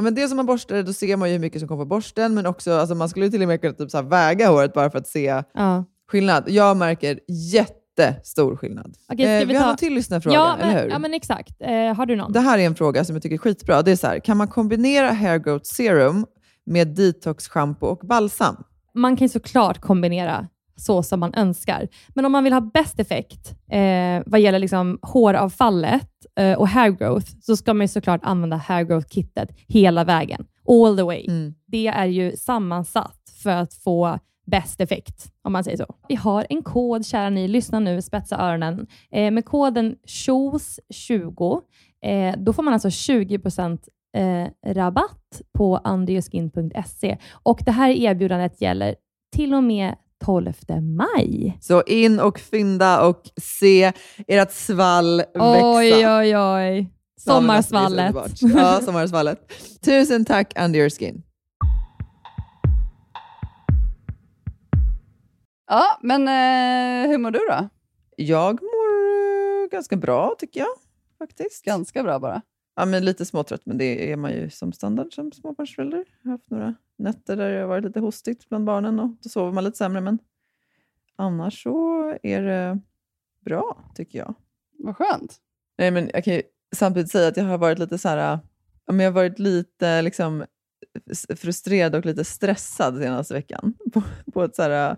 [0.00, 1.84] ja, men dels om man borstar det, då ser man ju hur mycket som kommer
[1.84, 4.48] på borsten, men också alltså, man skulle till och med kunna typ, så här, väga
[4.48, 5.84] håret bara för att se ja.
[6.10, 6.44] skillnad.
[6.46, 8.94] Jag märker jättestor skillnad.
[9.12, 10.90] Okej, Eh, vi vi har ta- någon till lyssnarfråga, ja, men, eller hur?
[10.90, 11.60] Ja, men exakt.
[11.60, 12.32] Eh, har du någon?
[12.32, 13.82] Det här är en fråga som jag tycker är skitbra.
[13.82, 16.26] Det är så här, kan man kombinera hair growth serum
[16.66, 18.56] med detox shampoo och balsam?
[18.94, 21.88] man kan ju såklart kombinera så som man önskar.
[22.14, 26.10] Men om man vill ha bäst effekt eh, vad gäller liksom håravfallet
[26.58, 30.46] och hair growth, så ska man ju såklart använda hair growth-kittet hela vägen.
[30.68, 31.24] All the way.
[31.28, 31.54] Mm.
[31.66, 34.18] Det är ju sammansatt för att få
[34.50, 35.94] bäst effekt, om man säger så.
[36.08, 37.48] Vi har en kod, kära ni.
[37.48, 38.86] Lyssna nu, spetsa öronen.
[39.10, 41.60] Eh, med koden SHOES20,
[42.04, 47.18] eh, då får man alltså 20% eh, rabatt på underyourskin.se.
[47.32, 48.94] Och det här erbjudandet gäller
[49.32, 50.52] till och med 12
[50.82, 51.58] maj.
[51.60, 53.92] Så in och fynda och se
[54.26, 55.74] ert svall växa.
[55.74, 56.92] Oj, oj, oj.
[57.20, 58.14] Sommarsvallet.
[58.14, 58.64] Ja, alltså, underbart.
[58.64, 59.52] ja, sommarsvallet.
[59.84, 61.22] Tusen tack Under Your Skin.
[65.66, 67.68] Ja, men eh, hur mår du då?
[68.16, 70.68] Jag mår eh, ganska bra tycker jag
[71.18, 71.64] faktiskt.
[71.64, 72.42] Ganska bra bara.
[72.74, 76.04] Ja, men lite småtrött, men det är man ju som standard som småbarnsförälder.
[76.22, 79.28] Jag har haft några nätter där det har varit lite hostigt bland barnen och då
[79.28, 80.00] sover man lite sämre.
[80.00, 80.18] Men
[81.16, 82.80] annars så är det
[83.44, 84.34] bra, tycker jag.
[84.78, 85.36] Vad skönt.
[85.78, 86.42] Nej, men jag kan ju
[86.76, 88.38] samtidigt säga att jag har varit lite så här,
[88.86, 90.44] jag har varit lite liksom,
[91.36, 93.74] frustrerad och lite stressad senaste veckan.
[93.92, 94.02] På,
[94.32, 94.96] på ett så här,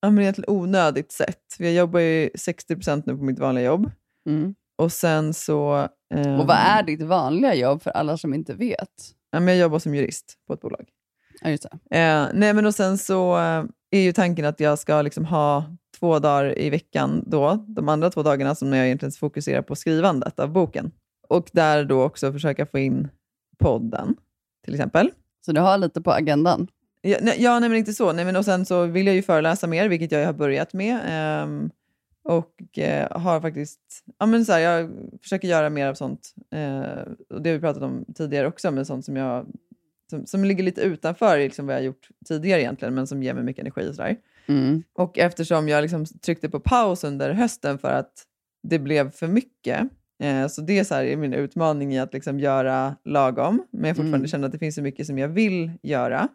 [0.00, 1.54] ja, men egentligen onödigt sätt.
[1.56, 3.90] För Jag jobbar ju 60% nu på mitt vanliga jobb.
[4.26, 4.54] Mm.
[4.78, 5.88] Och sen så...
[6.14, 8.88] ehm, Och vad är ditt vanliga jobb för alla som inte vet?
[9.30, 10.88] Ja, men jag jobbar som jurist på ett bolag.
[11.42, 11.96] Ja, just det.
[11.98, 15.64] Eh, nej, men och sen så eh, är ju tanken att jag ska liksom ha
[15.98, 20.38] två dagar i veckan då, de andra två dagarna som jag egentligen fokuserar på skrivandet
[20.40, 20.90] av boken.
[21.28, 23.08] Och där då också försöka få in
[23.58, 24.16] podden,
[24.64, 25.10] till exempel.
[25.46, 26.68] Så du har lite på agendan?
[27.00, 28.12] Ja, nej, ja, nej men inte så.
[28.12, 31.00] Nej, men och sen så vill jag ju föreläsa mer, vilket jag har börjat med.
[31.06, 31.70] ehm,
[32.28, 33.80] och eh, har faktiskt,
[34.18, 34.90] ja men så här, jag
[35.22, 36.34] försöker göra mer av sånt.
[36.52, 39.46] Eh, och det har vi pratat om tidigare också, men sånt som jag
[40.10, 43.34] som, som ligger lite utanför liksom vad jag har gjort tidigare egentligen, men som ger
[43.34, 44.16] mig mycket energi sådär.
[44.46, 44.82] Mm.
[44.92, 48.12] Och eftersom jag liksom tryckte på paus under hösten för att
[48.62, 49.80] det blev för mycket,
[50.22, 53.88] eh, så det är, så här, är min utmaning i att liksom göra lagom, men
[53.88, 54.28] jag fortfarande Mm.
[54.28, 56.28] känner att det finns så mycket som jag vill göra.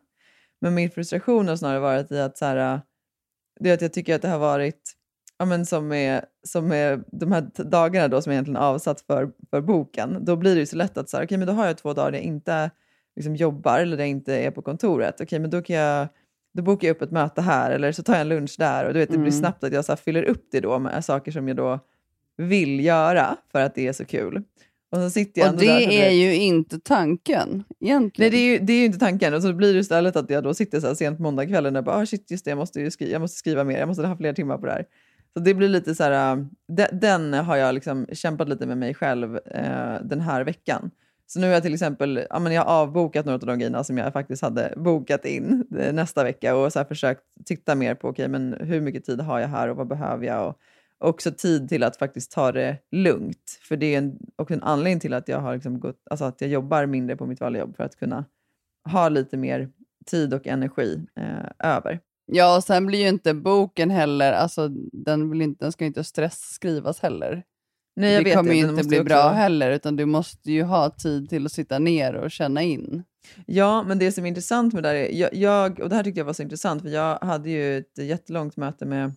[0.62, 2.82] Men min frustration har snarare varit i att, så här,
[3.60, 4.94] det är att jag tycker att det har varit,
[5.44, 9.32] ja, men som, är, som är de här dagarna då som jag egentligen avsatt för,
[9.50, 11.66] för boken, då blir det ju så lätt att så här, okay, men då har
[11.66, 12.72] jag två dagar där jag inte
[13.16, 15.22] liksom, jobbar eller där jag inte är på kontoret.
[15.22, 16.08] Okej, men då kan jag
[16.54, 18.94] då bokar jag upp ett möte här eller så tar jag en lunch där och
[18.94, 19.40] du vet, det blir Mm.
[19.40, 21.80] snabbt att jag så här, fyller upp det då med saker som jag då
[22.38, 24.44] vill göra för att det är så kul.
[24.92, 28.32] Och så sitter jag Och ändå där, det är ju inte tanken egentligen.
[28.32, 29.34] Nej, det är, ju, det är ju inte tanken.
[29.34, 31.96] Och så blir det istället att jag då sitter så här sent måndagskvällen och bara,
[31.96, 34.18] ah, shit, just det, jag måste, ju skriva, jag måste skriva mer, jag måste ha
[34.18, 34.86] fler timmar på det här.
[35.34, 36.38] Så det blir lite så här,
[36.78, 40.92] äh, den har jag liksom kämpat lite med mig själv eh, den här veckan.
[41.26, 43.84] Så nu har jag till exempel ja, men jag har avbokat några av de grejerna
[43.84, 47.96] som jag faktiskt hade bokat in eh, nästa vecka och så här försökt titta mer
[47.96, 50.48] på okay, men hur mycket tid har jag här och vad behöver jag?
[50.48, 50.60] Och
[51.10, 53.60] också tid till att faktiskt ta det lugnt.
[53.68, 56.42] För det är en, också en anledning till att jag, har liksom gått, alltså att
[56.42, 58.26] jag jobbar mindre på mitt vanliga jobb för att kunna
[58.92, 59.70] ha lite mer
[60.06, 62.00] tid och energi eh, över.
[62.26, 65.88] Ja, och sen blir ju inte boken heller, alltså den, vill inte, den ska ju
[65.88, 67.44] inte stressskrivas heller.
[67.96, 70.64] Nej, jag det kommer ju inte bli ju bra också- heller, utan du måste ju
[70.64, 73.04] ha tid till att sitta ner och känna in.
[73.46, 76.04] Ja, men det som är intressant med det här är, jag, jag, och det här
[76.04, 79.12] tyckte jag var så intressant, för jag hade ju ett jättelångt möte med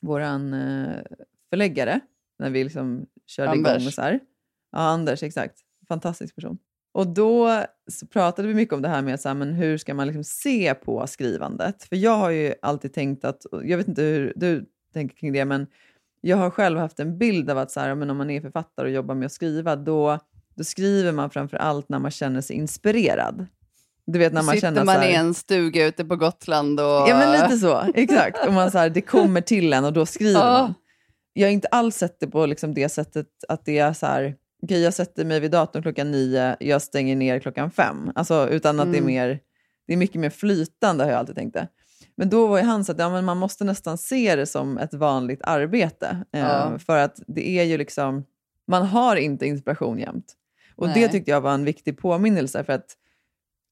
[0.00, 0.28] vår eh,
[1.50, 2.00] förläggare,
[2.38, 3.76] när vi liksom körde Anders.
[3.76, 4.20] igång och så här.
[4.72, 5.58] Ja, Anders, exakt.
[5.88, 6.58] Fantastisk person.
[6.92, 9.94] Och då så pratade vi mycket om det här med så här, men hur ska
[9.94, 11.84] man liksom se på skrivandet?
[11.84, 15.44] För jag har ju alltid tänkt att, jag vet inte hur du tänker kring det,
[15.44, 15.66] men
[16.20, 18.86] jag har själv haft en bild av att så här, men om man är författare
[18.86, 20.18] och jobbar med att skriva, då,
[20.54, 23.46] då skriver man framför allt när man känner sig inspirerad.
[24.06, 26.80] Du vet när man Sitter känner man så här, i en stuga ute på Gotland
[26.80, 26.86] och...
[26.86, 27.84] Ja, men lite så.
[27.94, 28.46] Exakt.
[28.46, 30.62] Och man så här, det kommer till en och då skriver Ja.
[30.62, 30.74] man.
[31.32, 34.36] Jag har inte alls sett det på liksom det sättet att det är så här,
[34.62, 38.12] okej jag sätter mig vid datorn klockan nio, jag stänger ner klockan fem.
[38.14, 39.06] Alltså, utan att det är Mm.
[39.06, 39.40] mer,
[39.86, 41.68] det är mycket mer flytande har jag alltid tänkt det.
[42.16, 44.78] Men då var ju han så att ja, men man måste nästan se det som
[44.78, 46.24] ett vanligt arbete.
[46.32, 46.78] Eh, Ja.
[46.78, 48.24] För att det är ju liksom,
[48.66, 50.34] man har inte inspiration jämt.
[50.76, 51.08] Och det Nej.
[51.10, 52.96] tyckte jag var en viktig påminnelse för att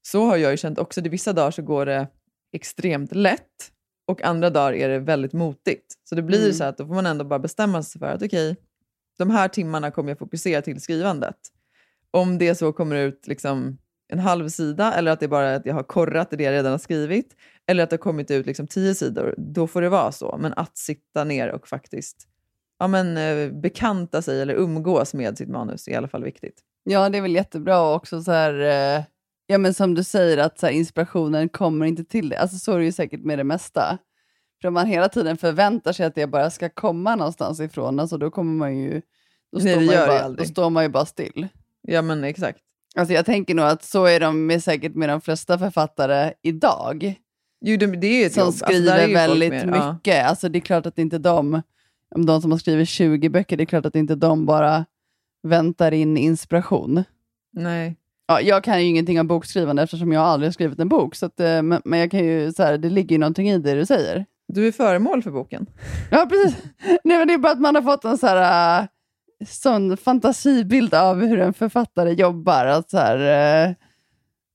[0.01, 1.01] så har jag ju känt också.
[1.01, 2.07] Det vissa dagar så går det
[2.53, 3.71] extremt lätt
[4.07, 5.85] och andra dagar är det väldigt motigt.
[6.09, 6.53] Så det blir Mm.
[6.53, 8.55] så att då får man ändå bara bestämma sig för att okej,
[9.17, 11.37] de här timmarna kommer jag fokusera till skrivandet.
[12.11, 13.77] Om det så kommer ut liksom
[14.09, 16.79] en halv sida eller att det bara att jag har korrat det jag redan har
[16.79, 17.35] skrivit
[17.67, 20.37] eller att det har kommit ut liksom tio sidor, då får det vara så.
[20.41, 22.27] Men att sitta ner och faktiskt
[22.79, 26.61] ja, men, eh, bekanta sig eller umgås med sitt manus är i alla fall viktigt.
[26.83, 29.03] Ja, det är väl jättebra och också så här, eh,
[29.47, 32.37] ja men som du säger att så här, inspirationen kommer inte till dig.
[32.37, 33.97] Alltså så är det ju säkert med det mesta.
[34.61, 38.17] För om man hela tiden förväntar sig att det bara ska komma någonstans ifrån, alltså
[38.17, 39.01] då kommer man ju,
[39.51, 41.47] då, Nej, står, man ju bara, då står man ju bara still.
[41.81, 42.59] Ja men exakt.
[42.95, 47.15] Alltså jag tänker nog att så är de med säkert med de flesta författare idag.
[47.61, 48.47] Jo, det, det är ju ett som jobb.
[48.47, 49.93] Alltså, skriver folk väldigt mer- ja.
[49.93, 50.25] mycket.
[50.25, 51.61] Alltså det är klart att inte de,
[52.15, 54.85] om de som har skrivit 20 böcker, det är klart att inte de bara
[55.43, 57.03] väntar in inspiration.
[57.53, 57.95] Nej.
[58.27, 61.25] Ja, jag kan ju ingenting om bokskrivande eftersom jag aldrig har skrivit en bok, så
[61.25, 63.73] att, eh, men, men jag kan ju, så här, det ligger ju någonting i det
[63.75, 64.25] du säger.
[64.47, 65.69] Du är föremål för boken.
[66.11, 66.63] Ja, precis.
[67.03, 68.87] Nej, men det är bara att man har fått en så här, äh,
[69.47, 72.65] sån fantasibild av hur en författare jobbar.
[72.65, 73.73] Att så här, eh,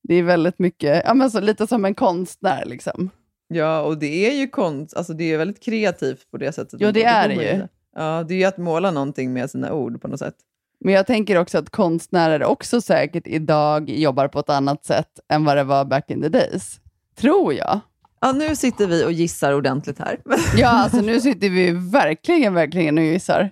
[0.02, 2.64] det är väldigt mycket, ja, men så, lite som en konstnär.
[2.64, 3.10] Liksom.
[3.48, 6.80] Ja, och det är ju konst, alltså det är väldigt kreativt på det sättet.
[6.80, 7.66] Jo, det är det ju.
[7.96, 10.34] Ja, det är ju att måla någonting med sina ord på något sätt.
[10.80, 15.44] Men jag tänker också att konstnärer också säkert idag jobbar på ett annat sätt än
[15.44, 16.80] vad det var back in the days.
[17.16, 17.80] Tror jag.
[18.24, 20.20] Ja, nu sitter vi och gissar ordentligt här.
[20.56, 23.50] Ja, alltså nu sitter vi verkligen, verkligen och gissar.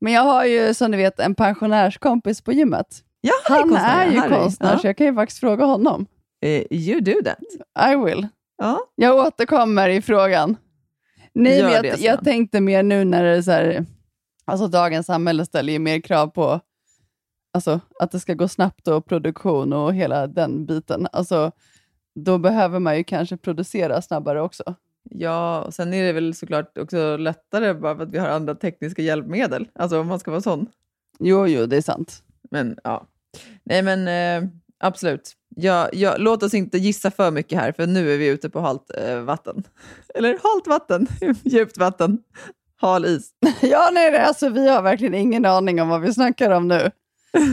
[0.00, 2.86] Men jag har ju som ni vet en pensionärskompis på gymmet.
[3.20, 4.34] Ja, Han är ju Harry.
[4.34, 6.06] konstnär, så jag kan ju faktiskt fråga honom.
[6.42, 7.92] Eh, you do that.
[7.92, 8.28] I will.
[8.58, 8.78] Ja.
[8.94, 10.56] Jag återkommer i frågan.
[11.34, 13.84] Nej, Gör men jag, det, jag tänkte mer nu när det är så här,
[14.44, 16.60] alltså dagens samhälle ställer ju mer krav på
[17.54, 21.08] alltså, att det ska gå snabbt och produktion och hela den biten.
[21.12, 21.52] Alltså,
[22.14, 24.74] då behöver man ju kanske producera snabbare också.
[25.10, 28.54] Ja, och sen är det väl såklart också lättare bara för att vi har andra
[28.54, 29.68] tekniska hjälpmedel.
[29.74, 30.66] Alltså om man ska vara sån.
[31.18, 32.22] Jo, jo, det är sant.
[32.50, 33.06] Men ja.
[33.64, 35.32] Nej men eh, absolut.
[35.56, 38.60] Ja, ja, låt oss inte gissa för mycket här, för nu är vi ute på
[38.60, 39.62] halt eh, vatten.
[40.14, 41.06] Eller halt vatten,
[41.42, 42.18] djupt vatten,
[42.76, 43.30] hal is.
[43.62, 46.90] Ja, nej, alltså vi har verkligen ingen aning om vad vi snackar om nu.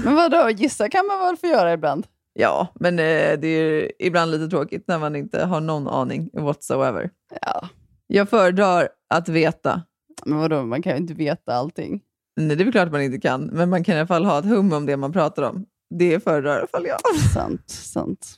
[0.04, 2.08] Men vadå, gissa kan man väl få göra ibland?
[2.40, 7.10] Ja, men eh, det är ibland lite tråkigt när man inte har någon aning whatsoever.
[7.42, 7.70] Ja.
[8.08, 9.82] Jag föredrar att veta.
[10.26, 12.02] Men vadå, man kan ju inte veta allting.
[12.36, 14.40] Nej, det är väl klart man inte kan, men man kan i alla fall ha
[14.40, 15.66] ett hum om det man pratar om.
[15.90, 17.00] Det föredrar i alla fall jag.
[17.34, 18.36] Sant, sant.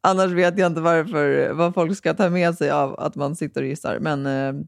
[0.00, 3.62] Annars vet jag inte varför, vad folk ska ta med sig av att man sitter
[3.62, 3.98] och gissar.
[4.00, 4.64] Men eh,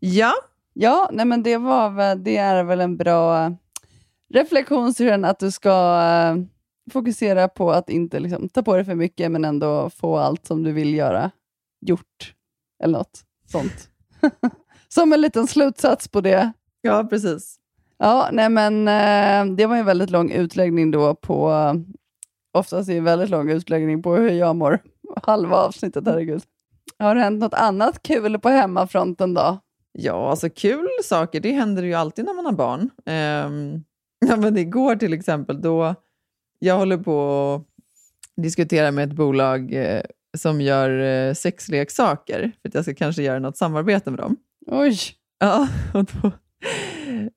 [0.00, 0.32] ja,
[0.80, 3.52] Ja, nej men det, var väl, det är väl en bra
[4.34, 6.36] reflektion att du ska eh,
[6.90, 10.62] fokusera på att inte liksom, ta på dig för mycket men ändå få allt som
[10.62, 11.30] du vill göra
[11.80, 12.34] gjort.
[12.82, 13.90] Eller något sånt.
[14.88, 16.52] som en liten slutsats på det.
[16.80, 17.58] ja precis.
[17.98, 21.54] Ja, nej men eh, det var en väldigt lång utläggning då på,
[22.52, 24.78] oftast är det en väldigt lång utläggning på hur jag mår.
[25.22, 26.42] Halva avsnittet, herregud.
[26.98, 29.58] Har det hänt något annat kul på hemmafronten då?
[29.92, 32.90] Ja, alltså kul saker, det händer ju alltid när man har barn.
[33.06, 33.84] Ehm,
[34.28, 35.94] ja, men igår till exempel, då
[36.58, 40.02] jag håller på att diskutera med ett bolag eh,
[40.36, 44.36] som gör eh, sexleksaker, för att jag ska kanske göra något samarbete med dem.
[44.66, 44.98] Oj!
[45.38, 46.30] Ja, och då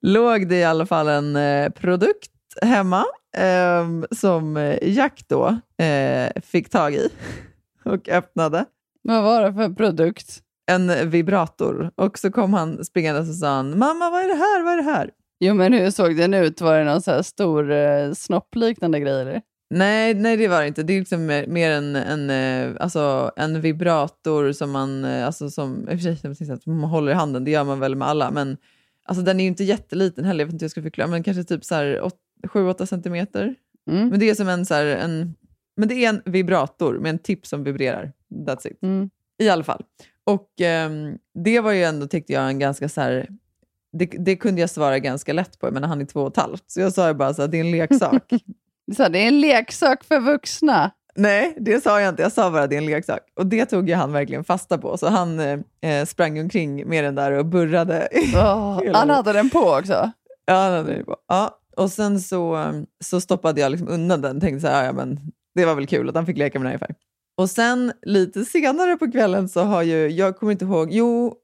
[0.00, 2.30] låg det i alla fall en eh, produkt
[2.62, 3.04] hemma
[3.36, 7.08] ehm, som eh, Jack då eh, fick tag i
[7.84, 8.64] och öppnade.
[9.02, 10.42] Vad var det för produkt?
[10.66, 11.90] En vibrator.
[11.94, 14.76] Och så kom han springande och sa han, mamma vad är det här, vad är
[14.76, 15.10] det här?
[15.44, 16.60] Jo, men hur såg den ut?
[16.60, 19.20] Var det någon så här stor eh, snoppliknande grej?
[19.20, 19.42] Eller?
[19.70, 20.82] Nej, nej, det var det inte.
[20.82, 25.50] Det är liksom mer, mer en, en, eh, alltså, en vibrator som man, eh, alltså,
[25.50, 28.08] som, i och för sig, att man håller i handen, det gör man väl med
[28.08, 28.56] alla, men
[29.04, 31.22] alltså, den är ju inte jätteliten heller, jag vet inte hur jag ska förklara, men
[31.22, 33.54] kanske typ 7-8 centimeter.
[33.90, 34.08] Mm.
[34.08, 35.34] Men det är som en, så här, en,
[35.76, 38.12] men det är en vibrator med en tipp som vibrerar.
[38.30, 38.82] That's it.
[38.82, 39.10] Mm.
[39.38, 39.84] I alla fall.
[40.24, 43.28] Och ehm, det var ju ändå, tyckte jag, en ganska så här,
[43.92, 46.64] det, det kunde jag svara ganska lätt på, men han är två och ett halvt.
[46.66, 48.32] Så jag sa ju bara så här, det är en leksak.
[48.96, 50.90] Så här, det är en leksak för vuxna.
[51.14, 52.22] Nej, det sa jag inte.
[52.22, 53.20] Jag sa bara det är en leksak.
[53.36, 54.96] Och det tog ju han verkligen fasta på.
[54.96, 58.08] Så han eh, sprang omkring med den där och burrade.
[58.12, 60.10] Hela han hade den på också.
[60.44, 61.16] ja, han hade det på.
[61.28, 62.72] Ja, och sen så, eh,
[63.04, 64.40] så stoppade jag liksom undan den.
[64.40, 65.20] Tänkte så här, ja, men
[65.54, 66.94] det var väl kul att han fick leka med den ungefär.
[67.36, 71.34] Och sen lite senare på kvällen så har ju, jag kommer inte ihåg, jo,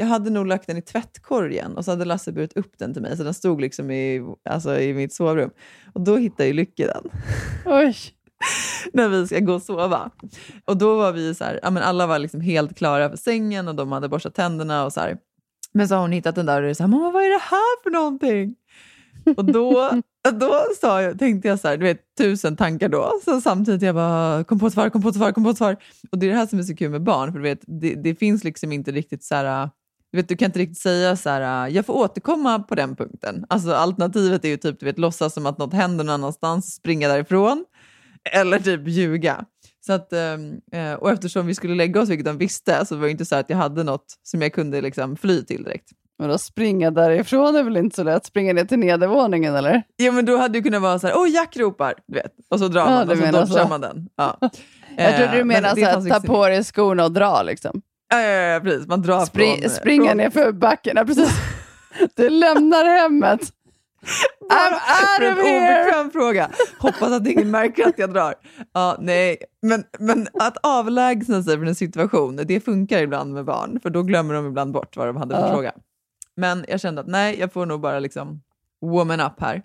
[0.00, 3.02] jag hade nog lagt den i tvättkorgen och så hade Lasse burit upp den till
[3.02, 3.16] mig.
[3.16, 5.50] Så den stod liksom i, alltså, i mitt sovrum.
[5.92, 7.10] Och då hittade ju Lycke den.
[7.66, 7.96] Oj.
[8.92, 10.10] när vi ska gå och sova.
[10.64, 13.68] Och då var vi så här, ja, men alla var liksom helt klara för sängen
[13.68, 15.16] och de hade borstat tänderna och så här.
[15.72, 17.28] Men så har hon hittat den där och det är så här, mamma vad är
[17.28, 18.54] det här för någonting?
[19.36, 19.90] Och då,
[20.32, 23.12] då sa jag, tänkte jag så här, du vet tusen tankar då.
[23.24, 25.56] Så samtidigt jag bara, kom på ett svar, kom på ett svar, kom på ett
[25.56, 25.76] svar.
[26.10, 27.94] Och det är det här som är så kul med barn, för du vet, det,
[27.94, 29.70] det finns liksom inte riktigt så här,
[30.12, 33.44] du vet, du kan inte riktigt säga så här, jag får återkomma på den punkten.
[33.48, 37.08] Alltså alternativet är ju typ, du vet, låtsas som att något händer någon annanstans, springa
[37.08, 37.64] därifrån.
[38.32, 39.44] Eller typ ljuga.
[39.86, 43.10] Så att, eh, och eftersom vi skulle lägga oss, vilket de visste, så var det
[43.10, 45.88] inte så att jag hade något som jag kunde liksom fly till direkt.
[46.18, 48.26] Men då springa därifrån är väl inte så lätt?
[48.26, 49.82] Springa ner till nedervåningen eller?
[49.96, 52.32] Ja, men då hade det kunnat vara så här, åh Jack ropar, du vet.
[52.50, 54.08] Och så drar Ja, man du och så dodgar man den.
[54.16, 54.38] Ja.
[54.96, 57.12] Jag trodde du Eh, men menade det så här, ta liksom- på dig skorna och
[57.12, 57.82] dra liksom.
[58.10, 58.86] Ja, ja, ja, precis.
[58.86, 59.70] Man drar Spring, från...
[59.70, 60.92] springa från, ner för backen.
[60.96, 61.30] Ja, precis.
[62.16, 63.40] Du lämnar hemmet.
[64.50, 65.82] I'm out of here!
[65.82, 66.50] obekväm fråga.
[66.78, 68.34] Hoppas att ingen märker att jag drar.
[68.74, 73.80] Ja, nej, men, men att avlägsna sig från en situation, det funkar ibland med barn,
[73.82, 75.52] för då glömmer de ibland bort vad de hade för Ja.
[75.52, 75.72] fråga.
[76.36, 78.42] Men jag kände att nej, jag får nog bara liksom
[78.80, 79.62] woman up här.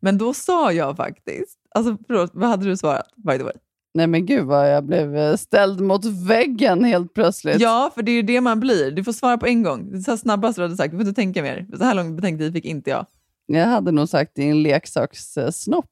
[0.00, 3.54] Men då sa jag faktiskt, alltså förlåt, vad hade du svarat by the way?
[3.98, 7.60] Nej men gud vad jag blev eh, ställd mot väggen helt plötsligt.
[7.60, 8.90] Ja, för det är ju det man blir.
[8.90, 10.02] Du får svara på en gång.
[10.02, 10.90] Så här snabbast du hade sagt.
[10.90, 11.66] Du får inte tänka mer.
[11.76, 13.06] Så här lång betänketid fick inte jag.
[13.46, 15.90] Jag hade nog sagt en leksakssnopp.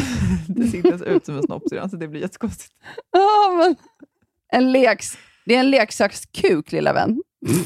[0.48, 2.72] Det ser inte ens ut som en snopp så det blir jättekonstigt.
[3.12, 3.76] Ja, men
[4.52, 5.18] en leks...
[5.46, 7.22] Det är en leksakskuk, lilla vän.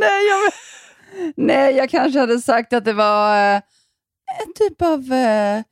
[0.00, 0.52] Nej, jag,
[1.36, 3.62] Nej, jag kanske hade sagt att det var eh,
[4.46, 5.62] en typ av eh,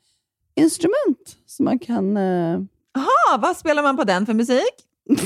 [0.56, 2.16] instrument som man kan...
[2.16, 2.58] Eh...
[2.96, 4.74] Aha, vad spelar man på den för musik?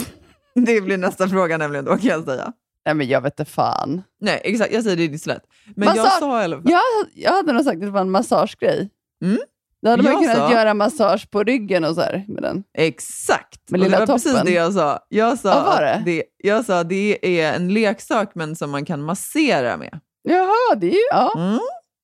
[0.54, 2.52] det blir nästa fråga nämligen då kan jag säga.
[2.86, 4.02] Nej, men jag vet inte fan.
[4.20, 4.72] Nej, exakt.
[4.72, 5.42] Jag säger det, det är så lätt.
[5.76, 6.70] Men jag Massage- sa i alla fall...
[6.70, 6.80] Jag,
[7.14, 8.88] jag hade nog sagt att det var en massagegrej.
[9.24, 9.38] Mm.
[9.82, 12.64] Då hade man Jag kunnat sa- göra massage på ryggen och så här med den.
[12.78, 13.70] Exakt!
[13.70, 14.46] Med Och det lilla var precis toppen.
[14.46, 14.98] det jag sa.
[15.08, 16.22] Jag sa, var att det?
[16.36, 20.00] jag sa det är en leksak men som man kan massera med.
[20.22, 21.06] Jaha, det är ju...
[21.10, 21.32] Ja.
[21.36, 21.48] Mm.
[21.48, 21.60] Mm,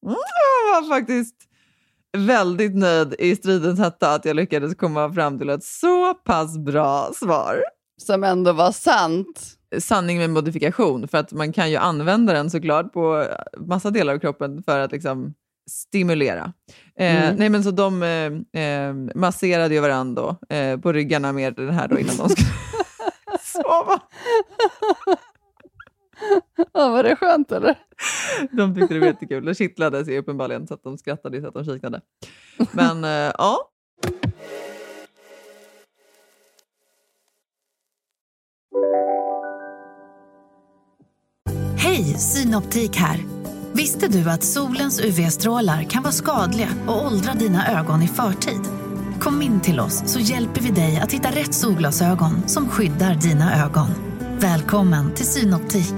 [0.07, 1.35] jag var faktiskt
[2.17, 7.11] väldigt nöjd i stridens hetta att jag lyckades komma fram till ett så pass bra
[7.15, 7.63] svar.
[8.03, 9.53] Som ändå var sant.
[9.79, 13.25] Sanning med modifikation, för att man kan ju använda den såklart på
[13.59, 15.35] massa delar av kroppen för att liksom
[15.71, 16.53] stimulera.
[16.99, 17.37] Eh, Mm.
[17.37, 21.71] Nej men så de eh, eh, masserade ju varandra då, eh, på ryggarna med den
[21.71, 22.49] här då innan de skulle
[23.43, 24.01] sova.
[26.73, 27.79] Ja, var det skönt eller?
[28.51, 29.45] De tyckte det var jättekul.
[29.45, 32.01] Det kittlade sig uppenbarligen så att de skrattade så att de kiknade.
[32.73, 33.71] Men eh, ja,
[41.79, 43.25] Hej, Synoptik här.
[43.73, 48.61] Visste du att solens UV-strålar kan vara skadliga och åldra dina ögon i förtid?
[49.21, 53.65] Kom in till oss så hjälper vi dig att hitta rätt solglasögon som skyddar dina
[53.65, 54.06] ögon.
[54.41, 55.95] Välkommen till Synoptik.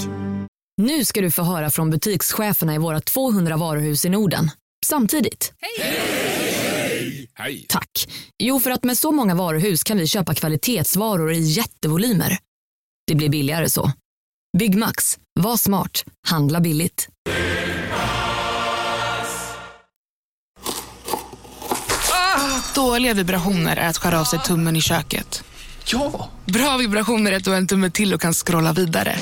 [0.77, 4.51] Nu ska du få höra från butikscheferna i våra 200 varuhus i Norden.
[4.87, 5.53] Samtidigt.
[7.37, 7.67] Hej!
[7.69, 8.09] Tack.
[8.39, 12.39] Jo, för att med så många varuhus kan vi köpa kvalitetsvaror i jättevolymer.
[13.07, 13.93] Det blir billigare så.
[14.59, 15.19] Byggmax.
[15.41, 16.05] Var smart.
[16.27, 17.09] Handla billigt.
[22.75, 25.45] Dåliga vibrationer är att skära av sig tummen i köket.
[25.93, 26.31] Ja!
[26.47, 29.15] Bra vibrationer är du har en tumme till och kan scrolla vidare.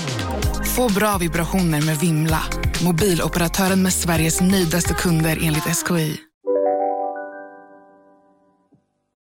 [0.76, 2.42] Få bra vibrationer med Vimla.
[2.85, 6.16] Mobiloperatören med Sveriges nöjdaste kunder enligt SKI.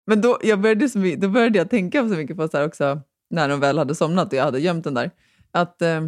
[0.08, 3.02] Men då, jag började, så, då började jag tänka så mycket på så här också,
[3.30, 5.12] när de väl hade somnat och jag hade gömt den där.
[5.52, 6.02] Att, eh,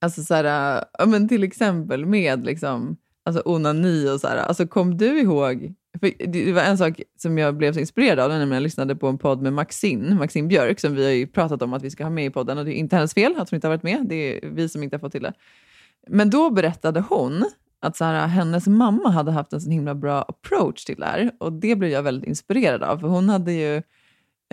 [0.00, 4.36] alltså så här, ja, men till exempel med liksom, alltså onani och så här.
[4.36, 8.38] Alltså kom du ihåg, det det var en sak som jag blev så inspirerad av,
[8.38, 11.62] när jag lyssnade på en podd med Maxine, Maxine Björk, som vi har ju pratat
[11.62, 13.50] om att vi ska ha med i podden och det är inte hennes fel att
[13.50, 15.32] hon inte har varit med, det är vi som inte har fått till det.
[16.08, 17.44] Men då berättade hon
[17.80, 21.30] att så här, hennes mamma hade haft en så himla bra approach till det här.
[21.40, 22.98] Och det blev jag väldigt inspirerad av.
[22.98, 23.82] För hon hade ju,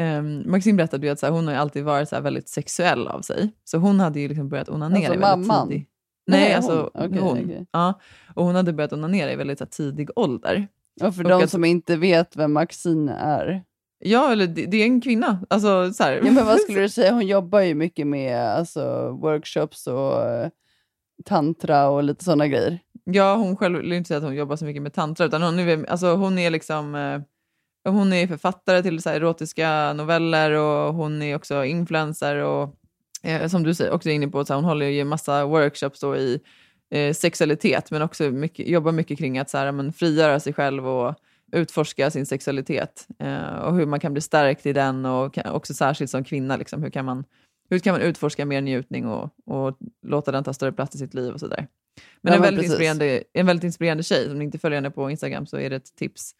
[0.01, 3.08] um, Maxine berättade ju att så här, hon har alltid varit så här, väldigt sexuell
[3.08, 3.51] av sig.
[3.63, 5.67] Så hon hade ju liksom börjat onanera Alltså väldigt mamman?
[5.67, 5.88] tidig...
[6.27, 6.56] Nej, Nej, hon.
[6.56, 7.43] alltså Okej, hon.
[7.43, 7.65] okej.
[7.71, 7.99] Ja,
[8.36, 10.67] och hon hade börjat onanera i väldigt så här, tidig ålder.
[11.04, 13.63] Och för Och de att- som inte vet vem Maxine är.
[14.04, 15.45] Ja, eller det, det är en kvinna.
[15.49, 16.13] Alltså, så här.
[16.25, 17.12] Ja, men vad skulle du säga?
[17.13, 20.49] Hon jobbar ju mycket med alltså, workshops och eh,
[21.25, 22.80] tantra och lite sådana grejer.
[23.04, 25.60] Ja, hon själv vill inte säga att hon jobbar så mycket med tantra, utan hon
[25.60, 27.21] är, alltså, hon är liksom eh,
[27.91, 32.75] hon är författare till så här, erotiska noveller och hon är också influencer och
[33.23, 36.15] eh, som du säger, också inne på, så här, hon håller ju massa workshops då
[36.17, 36.39] i
[36.91, 40.88] eh, sexualitet, men också mycket, jobbar mycket kring att så här, men, frigöra sig själv
[40.88, 41.15] och
[41.51, 45.73] utforska sin sexualitet eh, och hur man kan bli stärkt i den och kan, också
[45.73, 47.23] särskilt som kvinna, liksom, hur, kan man,
[47.69, 49.77] hur kan man utforska mer njutning och, och
[50.08, 51.67] låta den ta större plats i sitt liv och sådär.
[52.21, 54.32] Men Ja, en, väldigt inspirerande, en väldigt inspirerande tjej.
[54.32, 56.36] Om ni inte följer henne på Instagram så är det ett tips.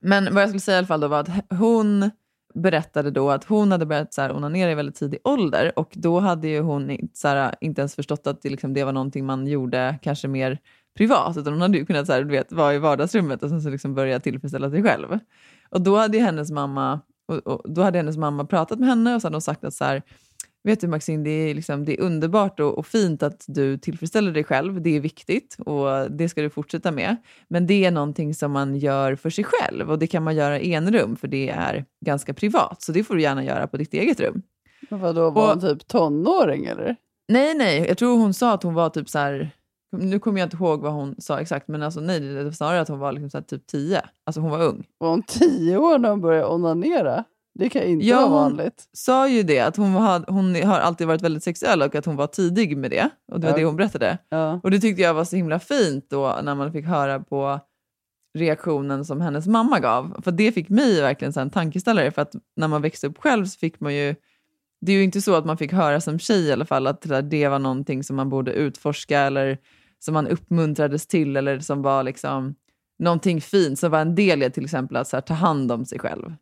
[0.00, 2.10] Men vad jag skulle säga i alla fall då var att hon
[2.56, 6.20] berättade då att hon hade börjat så här, onanera i väldigt tidig ålder och då
[6.20, 9.46] hade ju hon så här, inte ens förstått att det, liksom, det var någonting man
[9.46, 10.58] gjorde kanske mer
[10.96, 13.62] privat, utan hon hade ju kunnat så här, du vet, vara i vardagsrummet och sen
[13.62, 15.18] så liksom börja tillfredsställa sig själv.
[15.70, 19.14] Och då hade ju hennes mamma, och, och, då hade hennes mamma pratat med henne
[19.14, 20.02] och så hade hon sagt att så här,
[20.66, 24.32] Vet du Maxine, det är, liksom, det är underbart och, och fint att du tillfredsställer
[24.32, 24.82] dig själv.
[24.82, 27.16] Det är viktigt och det ska du fortsätta med.
[27.48, 30.60] Men det är någonting som man gör för sig själv och det kan man göra
[30.60, 32.82] i en rum för det är ganska privat.
[32.82, 34.42] Så det får du gärna göra på ditt eget rum.
[34.90, 36.96] Men Vadå, var hon typ tonåring eller?
[37.28, 39.50] Nej, nej, jag tror hon sa att hon var typ så här...
[39.96, 42.80] Nu kommer jag inte ihåg vad hon sa exakt, men alltså nej, det var snarare
[42.80, 44.02] att hon var liksom så typ 10.
[44.24, 44.84] Alltså hon var ung.
[44.98, 47.24] Var hon tio år när hon började onanera?
[47.58, 48.88] Det kan inte Ja, vara hon vanligt.
[48.92, 52.16] sa ju det, att hon, var, hon har alltid varit väldigt sexuell och att hon
[52.16, 53.10] var tidig med det.
[53.32, 53.58] Och det var Ja.
[53.58, 54.18] det hon berättade.
[54.28, 54.60] Ja.
[54.62, 57.60] Och det tyckte jag var så himla fint då när man fick höra på
[58.38, 60.20] reaktionen som hennes mamma gav.
[60.24, 63.44] För det fick mig verkligen så en tankeställare för att när man växte upp själv
[63.46, 64.14] så fick man ju
[64.80, 67.06] det är ju inte så att man fick höra som tjej i alla fall att
[67.30, 69.58] det var någonting som man borde utforska eller
[69.98, 72.54] som man uppmuntrades till eller som var liksom
[72.98, 75.98] någonting fint som var en del i till exempel att här, ta hand om sig
[75.98, 76.34] själv.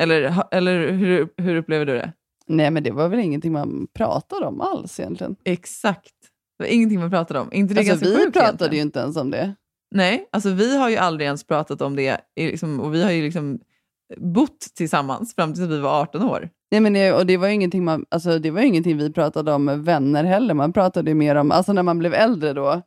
[0.00, 2.12] Eller, eller hur, hur upplever du det?
[2.46, 5.36] Nej, men det var väl ingenting man pratade om alls egentligen.
[5.44, 6.14] Exakt.
[6.58, 7.52] Det var ingenting man pratade om.
[7.52, 8.74] inte det Alltså, vi pratade egentligen?
[8.74, 9.54] ju inte ens om det.
[9.94, 13.22] Nej, alltså vi har ju aldrig ens pratat om det liksom, och vi har ju
[13.22, 13.60] liksom
[14.16, 16.50] bott tillsammans fram tills vi var 18 år.
[16.70, 19.52] Nej, men det, och det var ju ingenting, man, alltså, det var ingenting vi pratade
[19.52, 20.54] om med vänner heller.
[20.54, 22.82] Man pratade ju mer om, alltså när man blev äldre då,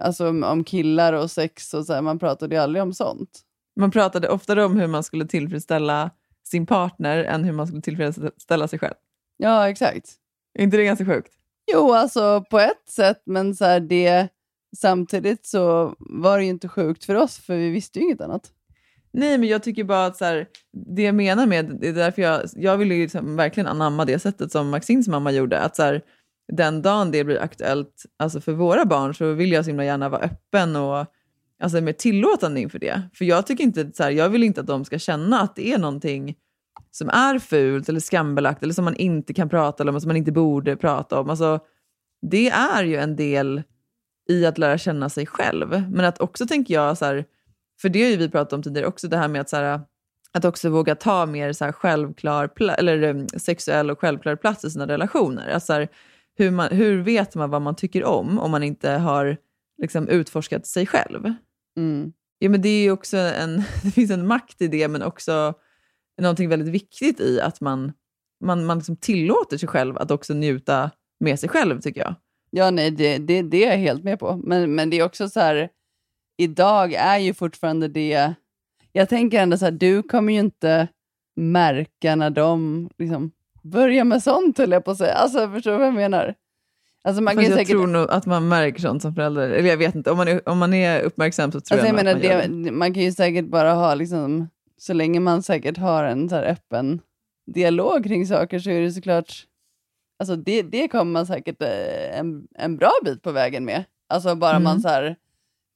[0.00, 3.40] alltså om, om killar och sex och så här, man pratade ju aldrig om sånt.
[3.80, 6.10] Man pratade oftare om hur man skulle tillfredsställa
[6.46, 8.94] sin partner än hur man skulle tillfredsställa sig själv.
[9.36, 10.14] Ja, exakt.
[10.58, 11.32] Är inte det ganska sjukt?
[11.72, 14.28] Jo, alltså på ett sätt, men så här, det,
[14.76, 18.50] samtidigt så var det ju inte sjukt för oss, för vi visste ju inget annat.
[19.12, 20.46] Nej, men jag tycker bara att så här,
[20.96, 24.18] det jag menar med, det är därför jag, jag vill ju liksom verkligen anamma det
[24.18, 26.02] sättet som Maxins mamma gjorde, att så här,
[26.52, 30.08] den dagen det blir aktuellt alltså för våra barn så vill jag så himla gärna
[30.08, 31.06] vara öppen och
[31.62, 33.02] alltså mer tillåtande inför det.
[33.14, 35.72] För jag tycker inte, så här, jag vill inte att de ska känna att det
[35.72, 36.36] är någonting
[36.90, 40.32] som är fult eller skambelagt eller som man inte kan prata om, som man inte
[40.32, 41.30] borde prata om.
[41.30, 41.60] Alltså,
[42.22, 43.62] det är ju en del
[44.28, 45.82] i att lära känna sig själv.
[45.90, 47.24] Men att också tänker jag, så här,
[47.80, 49.80] för det har ju vi pratat om tidigare också, det här med att, så här,
[50.32, 54.70] att också våga ta mer så här, självklar eller, um, sexuell och självklar plats i
[54.70, 55.48] sina relationer.
[55.48, 55.88] Alltså, här,
[56.36, 59.36] hur, man, hur vet man vad man tycker om om man inte har
[59.78, 61.32] liksom, utforskat sig själv?
[61.76, 62.12] Mm.
[62.38, 65.54] Ja, men det, är ju också en, det finns en makt i det, men också
[66.20, 67.92] någonting väldigt viktigt i att man,
[68.44, 72.14] man, man liksom tillåter sig själv att också njuta med sig själv, tycker jag.
[72.50, 74.36] Ja, nej, det, det, det är jag helt med på.
[74.44, 75.68] Men, men det är också så här,
[76.36, 78.34] idag är ju fortfarande det,
[78.92, 80.88] jag tänker ändå så här, du kommer ju inte
[81.36, 83.30] märka när de liksom
[83.62, 85.14] börjar med sånt, höll jag på att säga.
[85.14, 86.34] Alltså, förstår du vad jag menar?
[87.06, 87.70] Alltså, man Fast kan jag säkert...
[87.70, 89.48] tror nog att man märker sånt som förälder.
[89.50, 91.98] Eller jag vet inte, om man är, om man är uppmärksam så tror Alltså, jag
[91.98, 92.70] jag, menar, att man gör det, det.
[92.70, 94.48] man kan ju säkert bara ha, liksom,
[94.78, 97.00] så länge man säkert har en så öppen
[97.54, 99.32] dialog kring saker så är det såklart,
[100.18, 103.84] alltså det, det kommer man säkert eh, en, en bra bit på vägen med.
[104.08, 104.62] Alltså bara Mm.
[104.64, 105.16] man så här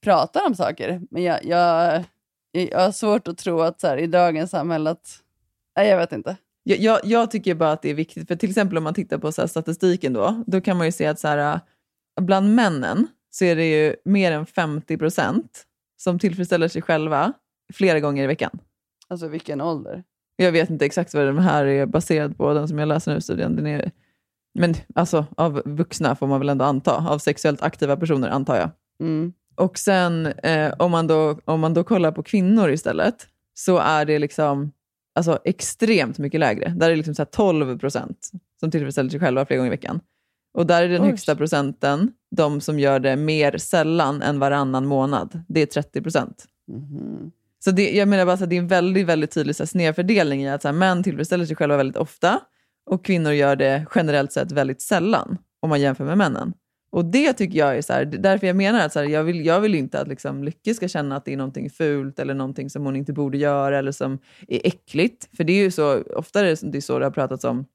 [0.03, 1.01] pratar om saker.
[1.11, 2.03] Men jag, jag,
[2.51, 5.19] jag har svårt att tro att så här, i dagens samhälle att,
[5.77, 6.35] nej jag vet inte.
[6.63, 9.17] Jag, jag, jag tycker bara att det är viktigt, för till exempel om man tittar
[9.17, 11.59] på så statistiken då, då kan man ju se att så här, äh,
[12.23, 15.65] bland männen så är det ju mer än 50 procent
[15.97, 17.33] som tillfredsställer sig själva
[17.73, 18.59] flera gånger i veckan.
[19.07, 20.03] Alltså vilken ålder.
[20.35, 23.21] Jag vet inte exakt vad den här är baserad på, den som jag läser nu,
[23.21, 23.55] studien.
[23.55, 23.91] Den är,
[24.59, 28.69] men alltså av vuxna får man väl ändå anta, av sexuellt aktiva personer antar jag.
[28.99, 29.33] Mm.
[29.55, 34.05] Och sen eh, om, man då, om man då kollar på kvinnor istället, så är
[34.05, 34.71] det liksom
[35.15, 36.73] alltså, extremt mycket lägre.
[36.77, 39.75] Där är det liksom så här 12 procent som tillfredsställer sig själva flera gånger i
[39.75, 39.99] veckan.
[40.53, 41.07] Och där är den Oj.
[41.07, 45.43] högsta procenten de som gör det mer sällan än varannan månad.
[45.47, 46.45] Det är 30 procent.
[46.67, 47.31] Mhm.
[47.63, 50.43] Så det, jag menar bara att det är en väldigt, väldigt tydlig så här, snedfördelning
[50.43, 52.39] i att så här, män tillfredsställer sig själva väldigt ofta
[52.85, 56.53] och kvinnor gör det generellt sett väldigt sällan om man jämför med männen.
[56.91, 59.45] Och det tycker jag är så här, därför jag menar att så här, jag, vill,
[59.45, 62.69] jag vill inte att liksom, Lycke ska känna att det är någonting fult eller någonting
[62.69, 65.29] som hon inte borde göra eller som är äckligt.
[65.37, 67.65] För det är ju så, ofta är det, det är så det har pratats om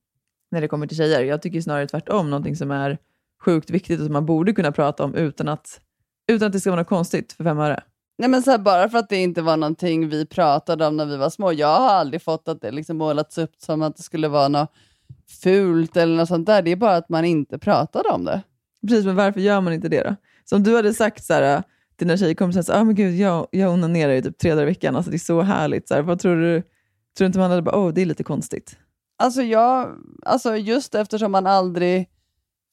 [0.50, 1.24] när det kommer till tjejer.
[1.24, 2.98] Jag tycker snarare tvärtom, någonting som är
[3.44, 5.80] sjukt viktigt och som man borde kunna prata om utan att,
[6.32, 7.82] utan att det ska vara något konstigt för fem öre.
[8.18, 11.06] Nej men så här, bara för att det inte var någonting vi pratade om när
[11.06, 11.52] vi var små.
[11.52, 14.72] Jag har aldrig fått att det liksom målats upp som att det skulle vara något
[15.42, 16.62] fult eller något sånt där.
[16.62, 18.42] Det är bara att man inte pratade om det.
[18.88, 20.16] Precis, men varför gör man inte det då?
[20.44, 21.62] Som du hade sagt så här, äh,
[21.96, 24.66] till dina tjejkompisar, så, ah, men gud, jag, jag onanerar ju typ tre dagar i
[24.66, 25.88] veckan, alltså, det är så härligt.
[25.88, 26.62] Så här, vad tror du?
[26.62, 28.78] Tror du inte man hade bara, oh, det är lite konstigt?
[29.18, 32.08] Alltså, jag, alltså just eftersom man aldrig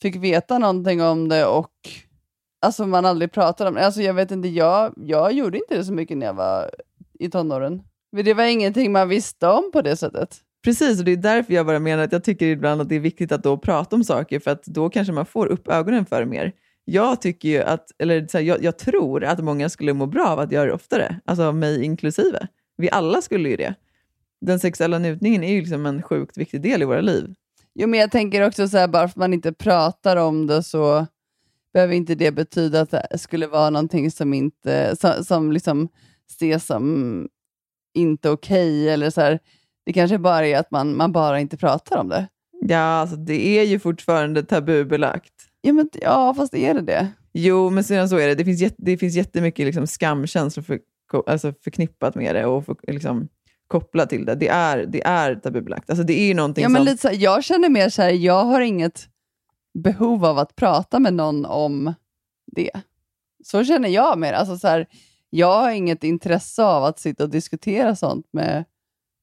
[0.01, 1.71] fick veta någonting om det och
[2.61, 3.85] alltså man aldrig pratade om det.
[3.85, 6.71] Alltså jag vet inte, jag, jag gjorde inte det så mycket när jag var
[7.19, 7.81] i tonåren.
[8.11, 10.37] Det var ingenting man visste om på det sättet.
[10.63, 12.99] Precis, och det är därför jag bara menar att jag tycker ibland att det är
[12.99, 16.19] viktigt att då prata om saker, för att då kanske man får upp ögonen för
[16.19, 16.53] det mer.
[16.85, 20.27] Jag tycker ju att, eller så här, jag, jag tror att många skulle må bra
[20.27, 22.47] av att göra det oftare, alltså mig inklusive.
[22.77, 23.75] Vi alla skulle ju det.
[24.41, 27.33] Den sexuella njutningen är ju liksom en sjukt viktig del i våra liv.
[27.75, 30.63] Jo, men jag tänker också så här, bara för att man inte pratar om det
[30.63, 31.07] så
[31.73, 35.89] behöver inte det betyda att det skulle vara någonting som inte som, som liksom
[36.29, 37.27] ses som
[37.93, 39.39] inte okej eller så här.
[39.85, 42.27] Det kanske bara är att man, man bara inte pratar om det.
[42.67, 45.33] Ja, alltså det är ju fortfarande tabubelagt.
[45.61, 47.07] Ja, men, ja fast är det det?
[47.33, 48.35] Jo, men sedan så är det.
[48.35, 50.79] Det finns, jätte, det finns jättemycket liksom skamkänslor för,
[51.27, 53.27] alltså förknippat med det och för, liksom,
[53.67, 54.35] kopplat till det.
[54.35, 55.89] Det är, det är tabubelagt.
[55.89, 56.85] Alltså det är ju någonting Ja, men som...
[56.85, 59.07] lite så jag känner mer så här, jag har inget
[59.73, 61.93] behov av att prata med någon om
[62.55, 62.71] det.
[63.43, 64.33] Så känner jag mer.
[64.33, 64.87] Alltså så här,
[65.29, 68.65] jag har inget intresse av att sitta och diskutera sånt med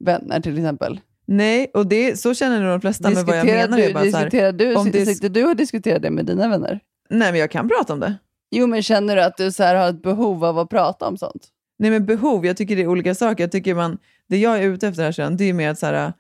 [0.05, 1.01] vänner till exempel.
[1.27, 3.11] Nej, och det, så känner nog de flesta.
[3.11, 6.11] Men vad jag menar du, bara diskuterar du, om det- sitter du och diskuterar det
[6.11, 6.81] med dina vänner?
[7.11, 8.15] Nej, men jag kan prata om det.
[8.51, 11.17] Jo, men känner du att du så här har ett behov av att prata om
[11.17, 11.49] sånt?
[11.79, 13.45] Nej, men behov, jag tycker det är olika saker.
[13.45, 13.99] Jag tycker man,
[14.29, 16.13] det jag är ute efter här sen, det är mer att så här,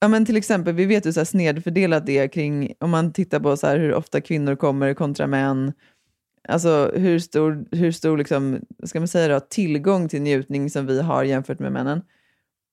[0.00, 3.12] ja, men till exempel, vi vet hur så här snedfördelat det är kring, om man
[3.12, 5.72] tittar på så här, hur ofta kvinnor kommer kontra män,
[6.48, 11.02] alltså hur stor, hur stor liksom, ska man säga då, tillgång till njutning som vi
[11.02, 12.02] har jämfört med männen.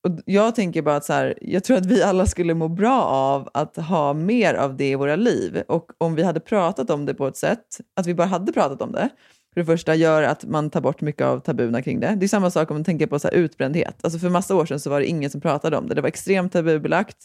[0.03, 3.01] Och jag tänker bara att så här, jag tror att vi alla skulle må bra
[3.03, 5.63] av att ha mer av det i våra liv.
[5.67, 8.81] Och om vi hade pratat om det på ett sätt, att vi bara hade pratat
[8.81, 9.09] om det,
[9.53, 12.15] för det första gör att man tar bort mycket av tabuna kring det.
[12.17, 13.95] Det är samma sak om man tänker på så här utbrändhet.
[14.01, 15.95] Alltså för massa år sedan så var det ingen som pratade om det.
[15.95, 17.17] Det var extremt tabubelagt.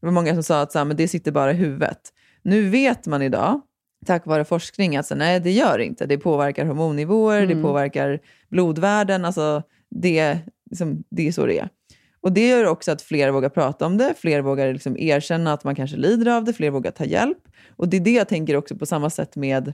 [0.00, 2.00] Det var många som sa att så här, men det sitter bara i huvudet.
[2.42, 3.60] Nu vet man idag,
[4.06, 6.06] tack vare forskning, att så, nej det gör det inte.
[6.06, 7.62] Det påverkar hormonnivåer, det Mm.
[7.62, 8.20] påverkar
[8.50, 9.24] blodvärden.
[9.24, 10.38] Alltså det,
[10.70, 11.68] liksom, det är så det är.
[12.26, 15.64] Och Det gör också att fler vågar prata om det, fler vågar liksom erkänna att
[15.64, 17.38] man kanske lider av det, fler vågar ta hjälp.
[17.76, 19.72] Och Det är det jag tänker också på samma sätt med,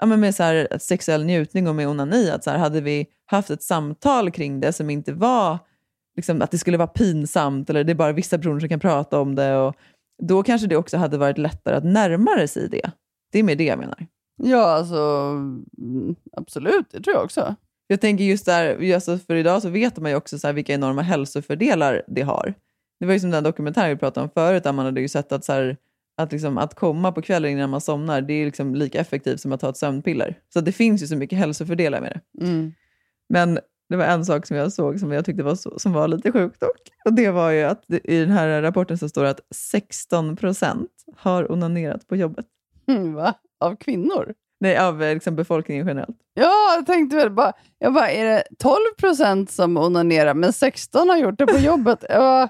[0.00, 2.30] ja, men med så här, sexuell njutning och med onani.
[2.30, 5.58] Att så här, hade vi haft ett samtal kring det som inte var
[6.16, 9.20] liksom, att det skulle vara pinsamt eller det är bara vissa personer som kan prata
[9.20, 9.56] om det.
[9.56, 9.74] Och
[10.22, 12.90] då kanske det också hade varit lättare att närma sig det.
[13.32, 14.06] Det är mer det jag menar.
[14.42, 14.98] Ja, alltså
[15.78, 17.56] mm, absolut, det tror jag också.
[17.90, 21.02] Jag tänker just där, alltså för idag så vet man ju också så vilka enorma
[21.02, 22.54] hälsofördelar det har.
[23.00, 25.32] Det var ju som den dokumentären vi pratade om förut, där man hade ju sett
[25.32, 25.76] att, så här,
[26.16, 29.52] att, liksom, att komma på kvällen innan man somnar, det är liksom lika effektivt som
[29.52, 30.38] att ta ett sömnpiller.
[30.52, 32.44] Så det finns ju så mycket hälsofördelar med det.
[32.44, 32.72] Mm.
[33.28, 33.58] Men
[33.88, 36.32] det var en sak som jag såg som jag tyckte var, så, som var lite
[36.32, 36.80] sjukt dock.
[37.04, 40.36] Och det var ju att det, i den här rapporten så står det att 16
[40.36, 42.46] procent har onanerat på jobbet.
[42.88, 43.34] Mm, va?
[43.60, 44.34] Av kvinnor?
[44.60, 46.16] Nej, av eh, liksom, befolkningen generellt.
[46.34, 51.08] Ja, jag tänkte väl bara, jag bara, är det 12 procent som onanerar, men 16
[51.08, 52.04] har gjort det på jobbet?
[52.08, 52.48] Ja,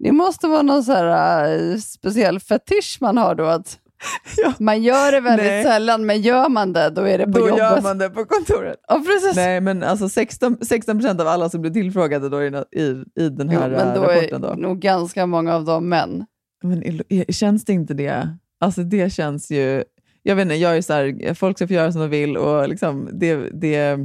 [0.00, 3.44] det måste vara någon så här, äh, speciell fetisch man har då.
[3.44, 3.78] Att
[4.58, 5.64] Man gör det väldigt Nej.
[5.64, 7.58] sällan, men gör man det, då är det på Då jobbet.
[7.58, 8.76] gör man det på kontoret.
[8.88, 9.36] Ja, precis.
[9.36, 13.28] Nej, men alltså 16, 16 procent av alla som blir tillfrågade då i, i, i
[13.28, 14.44] den Jo, här men eh, då rapporten.
[14.44, 14.54] är Då.
[14.54, 16.26] nog ganska många av dem män.
[16.62, 18.28] Men är- är- känns det inte det?
[18.60, 19.84] Alltså det känns ju...
[20.28, 22.68] Jag vet inte, jag är så här, folk ska få göra som de vill och
[22.68, 23.98] liksom, det, det,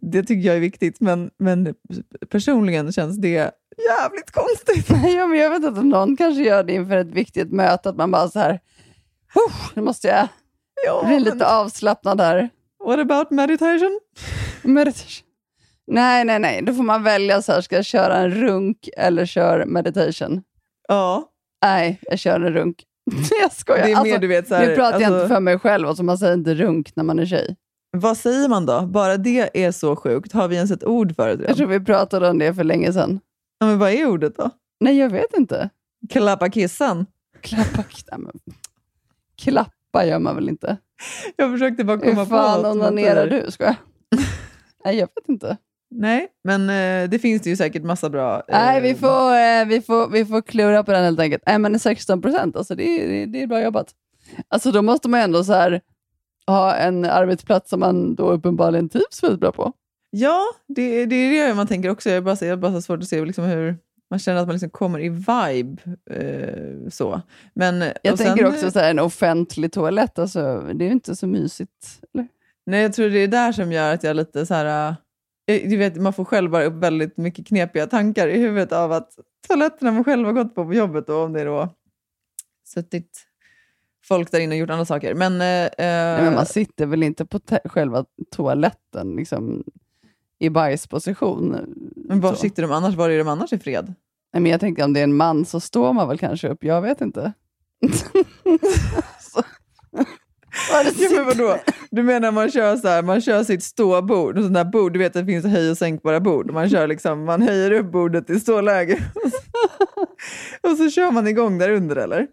[0.00, 1.00] det tycker jag är viktigt.
[1.00, 1.74] Men, men
[2.28, 3.28] personligen känns det
[3.88, 4.88] jävligt konstigt.
[5.16, 8.10] ja, men jag vet inte, någon kanske gör det inför ett viktigt möte, att man
[8.10, 8.60] bara så här,
[9.34, 10.28] "Huh, nu måste jag
[10.86, 12.48] Ja, bli men- lite avslappnad här.
[12.84, 14.00] What about meditation?
[14.62, 15.26] Meditation.
[15.86, 16.62] Nej, nej, nej.
[16.62, 20.42] Då får man välja så här, ska jag köra en runk eller kör meditation?
[20.88, 21.24] Ja.
[21.62, 22.84] Nej, jag kör en runk.
[23.42, 23.86] jag skojar.
[23.86, 25.88] Det är mer, du vet, så här, nu pratar jag alltså- inte för mig själv,
[25.88, 27.56] alltså man säger inte runk när man är tjej.
[27.96, 28.86] Vad säger man då?
[28.86, 30.32] Bara det är så sjukt.
[30.32, 31.44] Har vi ens ett ord för det?
[31.48, 33.20] Jag tror vi pratade om det för länge sedan.
[33.58, 34.50] Ja, men vad är ordet då?
[34.80, 35.70] Nej, jag vet inte.
[36.10, 37.06] Klappa kissan?
[37.40, 37.84] Klappa,
[38.18, 38.32] men,
[39.42, 40.76] klappa gör man väl inte?
[41.36, 43.50] Jag försökte bara Hur komma på fan något som onanerar du?
[43.50, 43.74] Ska jag?
[44.84, 45.56] Nej, jag vet inte.
[45.90, 48.36] Nej, men eh, det finns det ju säkert massa bra...
[48.36, 51.42] eh, Nej, vi får, eh, vi, får, vi får klura på den helt enkelt.
[51.46, 53.86] Nej, men 16 procent, alltså, det, är- det, det är bra jobbat.
[54.48, 55.80] Alltså, då måste man ändå så här,
[56.46, 59.72] ha en arbetsplats som man då uppenbarligen trivs väldigt bra på.
[60.10, 62.08] Ja, det, det är det man tänker också.
[62.10, 63.76] Jag har bara, jag bara så svårt att se liksom hur
[64.10, 65.82] man känner att man liksom kommer i vibe.
[66.10, 67.20] Eh, så.
[67.54, 70.92] Men, Jag och tänker sen- också så här, en offentlig toalett, alltså, det är ju
[70.92, 72.00] inte så mysigt.
[72.14, 72.28] Eller?
[72.66, 74.94] Nej, jag tror det är där som gör att jag lite så här...
[75.50, 78.92] eh, Du vet, man får själv bara upp väldigt mycket knepiga tankar i huvudet av
[78.92, 79.10] att
[79.48, 81.68] toaletterna man själv har gått på på jobbet och om det då
[82.64, 83.26] suttit
[84.04, 85.14] folk där inne och gjort andra saker.
[85.14, 89.64] Men, eh, Nej, men man sitter väl inte på själva toaletten liksom,
[90.38, 91.56] i bajsposition.
[91.96, 92.36] men var så.
[92.36, 92.94] sitter de annars?
[92.94, 93.94] Var är de annars i fred?
[94.32, 96.64] Nej, men jag tänkte om det är en man så står man väl kanske upp.
[96.64, 97.32] Jag vet inte.
[100.70, 101.58] Ja, men vadå?
[101.90, 105.16] Du menar man kör så här, man kör sitt ståbord, och där bord, du vet
[105.16, 106.50] att det finns höj och sänkbara bord.
[106.50, 108.98] Man, kör liksom, man höjer upp bordet i ståläge
[110.62, 112.26] och så kör man igång där under eller?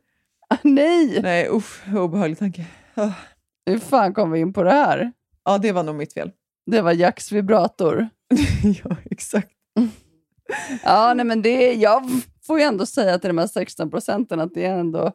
[0.61, 1.20] Nej!
[1.22, 2.65] Nej, usch, obehaglig tanke.
[2.95, 3.11] Ah.
[3.65, 5.11] Hur fan kom vi in på det här?
[5.45, 6.32] Ja, det var nog mitt fel.
[6.65, 8.09] Det var Jacks vibrator.
[8.84, 9.51] ja, exakt.
[10.84, 12.03] Ja, nej, men det, jag
[12.47, 15.11] får ju ändå säga till de här 16 procenten att det är ändå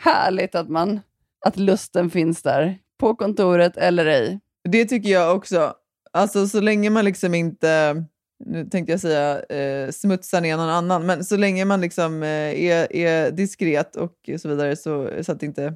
[0.00, 1.00] härligt att, man,
[1.46, 2.78] att lusten finns där.
[2.98, 4.40] På kontoret eller ej.
[4.64, 5.74] Det tycker jag också.
[6.12, 8.04] Alltså så länge man liksom inte,
[8.44, 12.28] nu tänkte jag säga eh, smutsar ner någon annan, men så länge man liksom eh,
[12.64, 15.74] är, är diskret och så vidare så, så att inte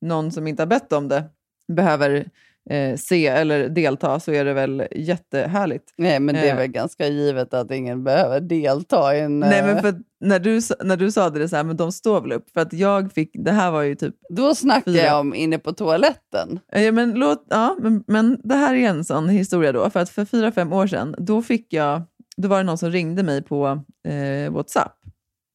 [0.00, 1.24] någon som inte har bett om det
[1.72, 2.30] behöver
[2.70, 5.94] eh, se eller delta så är det väl jättehärligt.
[5.98, 6.56] Nej, men det är Eh.
[6.56, 9.40] väl ganska givet att ingen behöver delta i en...
[9.40, 12.20] Nej, men eh, för när du, när du sa det så här, men de står
[12.20, 12.50] väl upp?
[12.50, 14.14] För att jag fick, det här var ju typ...
[14.28, 16.58] Då snackar fyra- jag om inne på toaletten.
[16.72, 19.90] Ja, men, låt, ja, men, men det här är en sån historia då.
[19.90, 22.02] För att för fyra, fem år sedan, då, fick jag,
[22.36, 23.66] då var det någon som ringde mig på
[24.08, 24.92] eh, WhatsApp.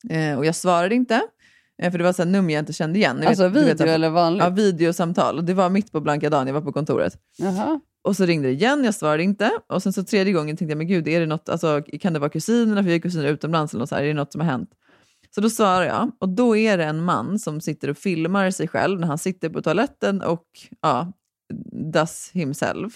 [0.10, 1.22] Eh, och jag svarade inte, eh,
[1.90, 3.18] för det var så här nummer jag inte kände igen.
[3.18, 4.44] Ni Alltså du video här- eller vanligt?
[4.44, 5.38] Ja, videosamtal.
[5.38, 7.14] Och det var mitt på blanka dagen, jag var på kontoret.
[7.38, 7.80] Jaha.
[8.04, 9.52] Och så ringde det igen, jag svarade inte.
[9.70, 12.20] Och sen så tredje gången tänkte jag, men gud, är det något, alltså, kan det
[12.20, 14.42] vara kusinerna, för vi är kusiner utomlands, eller något så här, är det något som
[14.42, 14.70] har hänt?
[15.36, 18.68] Så då svarar jag, och då är det en man som sitter och filmar sig
[18.68, 20.46] själv när han sitter på toaletten och
[20.82, 21.14] ja,
[21.94, 22.94] does himself,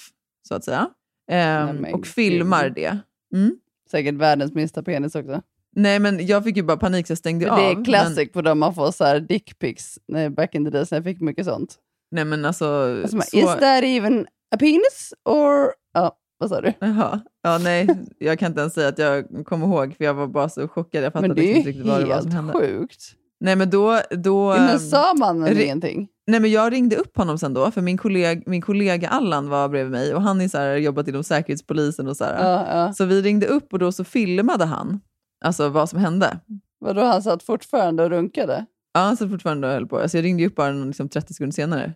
[0.47, 0.89] så att säga.
[1.31, 2.97] Ehm, men och filmar det.
[3.36, 3.55] Mm.
[3.91, 5.41] Säkert världens minsta penis också.
[5.76, 7.57] Nej, men jag fick ju bara panik så jag stängde av.
[7.57, 10.71] det är men- classic på dem man får så här dickpics nej, back in the
[10.71, 11.76] days när jag fick mycket sånt.
[12.11, 12.65] Nej, men alltså...
[13.01, 15.71] Alltså, man, så- Is that even a penis or...
[15.93, 16.73] Ja, vad sa du?
[16.80, 17.21] Jaha.
[17.43, 17.88] Ja, nej,
[18.19, 21.03] jag kan inte ens säga att jag kommer ihåg, för jag var bara så chockad.
[21.03, 22.67] Jag fattade Men det är liksom ju inte riktigt vad det var som helt hände.
[22.67, 23.01] sjukt.
[23.39, 24.01] Nej, men då...
[24.11, 26.07] då Men sa mannen ri- ingenting?
[26.28, 29.69] Nej, men jag ringde upp honom sen då, för min, kollega, min kollega Allan var
[29.69, 32.43] bredvid mig och han är så här, jobbat inom Säkerhetspolisen och så här.
[32.49, 32.93] Ja, ja.
[32.93, 34.99] Så vi ringde upp och då så filmade han
[35.45, 36.39] alltså vad som hände.
[36.79, 38.65] Vadå, han satt fortfarande och runkade?
[38.93, 39.99] Ja, han satt fortfarande och höll på.
[39.99, 41.93] Alltså jag ringde upp bara liksom 30 sekunder senare.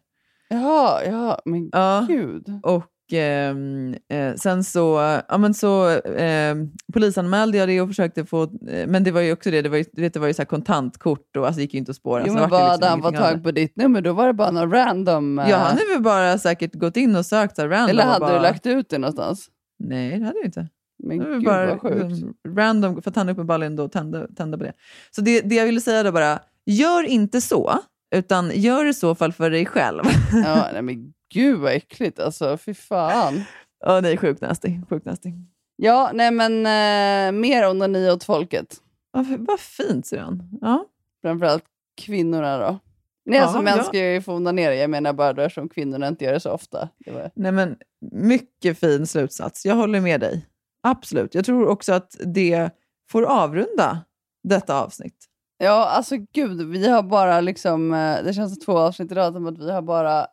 [0.49, 2.05] Jaha, ja, men Ja.
[2.07, 2.59] gud.
[2.63, 6.55] Och ehm, eh, sen så, ja men så eh,
[6.93, 9.77] polisanmälde jag det och försökte få, eh, men det var ju också det, det var
[9.77, 12.23] ju, vet, det var ju så här kontantkort och alltså gick ju inte att spåra.
[12.27, 14.01] Jo, men vad liksom han av tag på ditt nummer?
[14.01, 15.39] Då var det bara någon random...
[15.39, 17.89] eh, Ja, han hade väl bara säkert gått in och sökt så random.
[17.89, 19.47] Eller hade bara, du lagt ut det någonstans?
[19.79, 20.67] Nej, det hade jag inte.
[21.03, 22.09] Men Det var gud bara vad sjukt.
[22.11, 24.73] liksom random, för att han uppenbarligen då tände, tände på det.
[25.11, 27.73] Så det, det jag ville säga då bara, gör inte så,
[28.15, 30.03] utan gör i så fall för dig själv.
[30.45, 32.57] Ja, nej, men gud vad äckligt alltså.
[32.57, 33.41] Fy fan.
[33.85, 34.79] Ja, nej, sjukt nasty.
[34.89, 35.31] Sjukt nasty.
[35.75, 38.75] Ja, nej men eh, mer onani åt folket.
[39.13, 40.43] Ja, vad fint, Syrian.
[40.61, 40.85] Ja.
[41.21, 41.63] Framförallt
[42.01, 42.79] kvinnorna då.
[43.25, 44.75] Nej, Ja, alltså män ska ju få onanera.
[44.75, 46.89] Jag menar bara då eftersom kvinnorna inte gör det så ofta.
[47.05, 47.31] Det var...
[47.35, 47.75] Nej, men
[48.11, 49.65] mycket fin slutsats.
[49.65, 50.45] Jag håller med dig.
[50.84, 51.36] Absolut.
[51.36, 52.69] Jag tror också att det
[53.11, 53.99] får avrunda
[54.43, 55.25] detta avsnitt.
[55.57, 59.47] Ja, alltså gud, vi har bara liksom, eh, det känns som två avsnitt idag som
[59.47, 60.27] att vi har bara,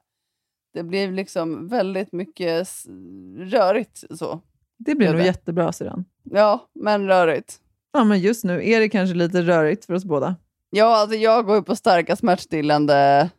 [0.75, 2.69] det blev liksom väldigt mycket
[3.39, 4.41] rörigt så.
[4.79, 5.27] Det blir Gör nog det.
[5.27, 6.05] jättebra, Syrian.
[6.23, 7.61] Ja, men rörigt.
[7.93, 10.37] Ja, men just nu är det kanske lite rörigt för oss båda.
[10.71, 13.31] Ja, alltså jag går ju på starka smärtstillande,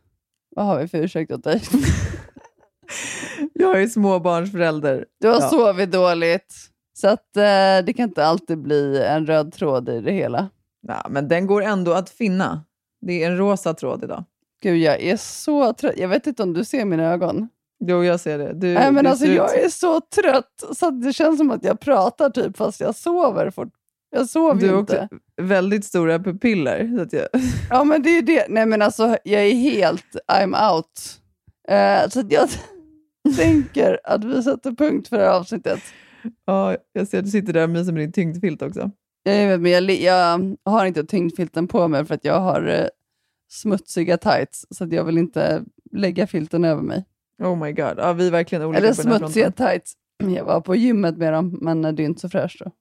[0.56, 1.62] vad har vi för ursäkt åt dig?
[3.52, 5.06] Jag är småbarnsförälder.
[5.20, 5.48] Du har Ja.
[5.48, 6.54] sovit dåligt,
[7.00, 10.48] så att eh, det kan inte alltid bli en röd tråd i det hela.
[10.86, 12.64] Ja, men den går ändå att finna.
[13.06, 14.24] Det är en rosa tråd idag.
[14.62, 15.94] Gud, jag är så trött.
[15.96, 17.48] Jag vet inte om du ser mina ögon.
[17.84, 18.52] Jo, jag ser det.
[18.52, 21.50] Du, Nej, men du alltså, ser ut- jag är så trött så det känns som
[21.50, 23.72] att jag pratar typ fast jag sover fort.
[24.10, 25.02] Jag sover Du ju har inte.
[25.02, 26.96] också väldigt stora pupiller.
[26.96, 27.26] Så att jag...
[27.70, 28.46] Ja, men det är det.
[28.48, 31.20] Nej, men alltså, jag är helt I'm out.
[31.68, 32.48] Eh, så jag
[33.36, 35.80] tänker att vi sätter punkt för det här avsnittet.
[36.44, 38.90] Ja, jag ser att du sitter där och myser med din tyngdfilt också.
[39.22, 42.86] Jag, vet, men jag, jag har inte tyngdfilten på mig för att jag har eh,
[43.50, 47.04] smutsiga tights, så att jag vill inte lägga filten över mig.
[47.42, 47.94] Oh my god.
[47.96, 49.66] Ja, vi är verkligen olika Eller på den här smutsiga fronten.
[49.66, 49.92] tights.
[50.36, 52.72] Jag var på gymmet med dem, men det är inte så fräscht att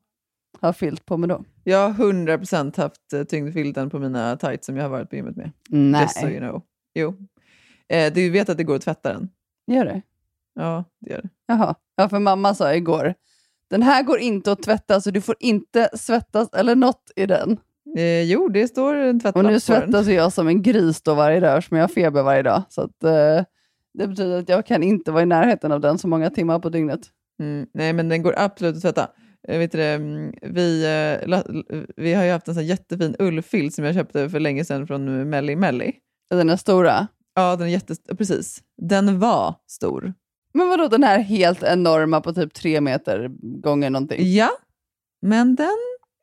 [0.62, 1.44] ha filt på mig då.
[1.64, 5.36] Jag har 100% haft eh, tyngdfilten på mina tights som jag har varit på gymmet
[5.36, 5.52] med.
[5.70, 6.02] Nej.
[6.02, 6.62] Just so you know.
[6.94, 7.14] Jo.
[7.90, 9.30] Eh, du vet att det går att tvätta den?
[9.68, 10.02] Gör det?
[10.56, 11.30] Ja, det gör det.
[11.48, 11.76] Jaha.
[11.96, 13.14] Ja, för mamma sa igår,
[13.70, 17.58] den här går inte att tvätta, så du får inte svettas eller något i den.
[17.98, 21.40] Eh, jo, det står en tvättlapp Och nu svettas jag som en gris då varje
[21.40, 22.64] dag, som jag har feber varje dag.
[22.70, 23.46] Så att, eh,
[23.94, 26.70] det betyder att jag kan inte vara i närheten av den så många timmar på
[26.70, 27.00] dygnet.
[27.40, 29.08] Mm, nej, men den går absolut att tvätta.
[29.48, 30.84] Eh, vet det, mm, vi,
[31.28, 31.42] eh,
[31.96, 35.30] vi har ju haft en sån jättefin ullfilt som jag köpte för länge sedan från
[35.30, 35.94] Melli Melli.
[36.30, 37.08] Den är stora?
[37.36, 38.16] Ja, den är jättestor.
[38.16, 38.64] Precis.
[38.82, 40.14] Den var stor.
[40.54, 43.30] Men vadå den här helt enorma på typ tre meter
[43.62, 44.34] gånger någonting?
[44.34, 44.50] Ja,
[45.22, 45.78] men den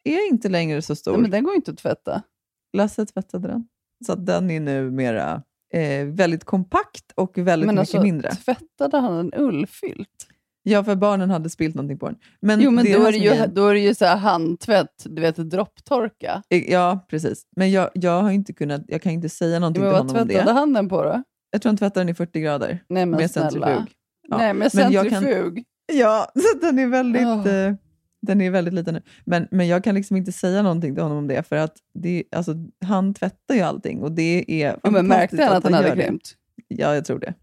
[0.05, 1.13] är inte längre så stor.
[1.13, 2.23] Nej, men den går inte att tvätta.
[2.77, 3.67] Lasse tvättade den.
[4.07, 5.43] Så att den är nu mera
[5.75, 8.31] eh, väldigt kompakt och väldigt men mycket alltså, mindre.
[8.35, 10.27] tvättade han en ullfilt?
[10.63, 12.17] Ja, för barnen hade spilt någonting på den.
[12.41, 13.55] Men jo, men det då är det ju, grejen.
[13.55, 16.43] då är det ju så handtvätt, du vet dropptorka.
[16.49, 17.47] Ja, precis.
[17.57, 20.23] Men jag, jag har inte kunnat, jag kan inte säga någonting Men till vad honom
[20.23, 20.59] om tvättade det.
[20.59, 21.23] han den på då?
[21.51, 22.85] Jag tror han tvättar den i 40 grader.
[22.89, 23.51] Nej men med snälla.
[23.51, 23.93] centrifug.
[24.29, 24.37] Ja.
[24.37, 25.65] Nej med Men jag kan- centrifug.
[25.93, 27.73] Ja, så den är väldigt, eh,
[28.23, 29.03] den är väldigt liten nu.
[29.25, 32.25] Men, men jag kan liksom inte säga någonting till honom om det, för att det,
[32.37, 32.55] alltså,
[32.85, 36.35] han tvättar ju allting och det är Ja, men märkte han att han hade grymt?
[36.69, 37.35] Ja, jag tror det.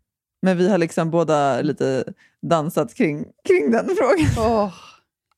[0.42, 2.04] Men vi har liksom båda lite
[2.42, 4.52] dansat kring, kring den frågan.
[4.52, 4.74] Åh.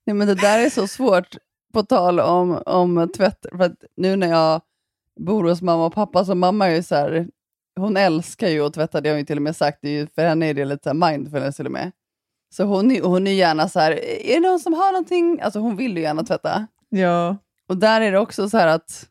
[0.05, 1.37] Nej, men det där är så svårt,
[1.73, 3.45] på tal om, om tvätt.
[3.51, 4.61] För att nu när jag
[5.19, 7.27] bor hos mamma och pappa, så mamma är ju så här,
[7.79, 9.79] hon älskar ju att tvätta, det har hon ju till och med sagt,
[10.15, 11.91] för henne är det lite så mindfulness till och med.
[12.55, 13.91] Så hon, är- hon är gärna så här,
[14.25, 15.41] är det någon som har någonting?
[15.41, 16.67] Alltså hon vill ju gärna tvätta.
[16.89, 17.37] Ja.
[17.69, 19.09] Och där är det också så här att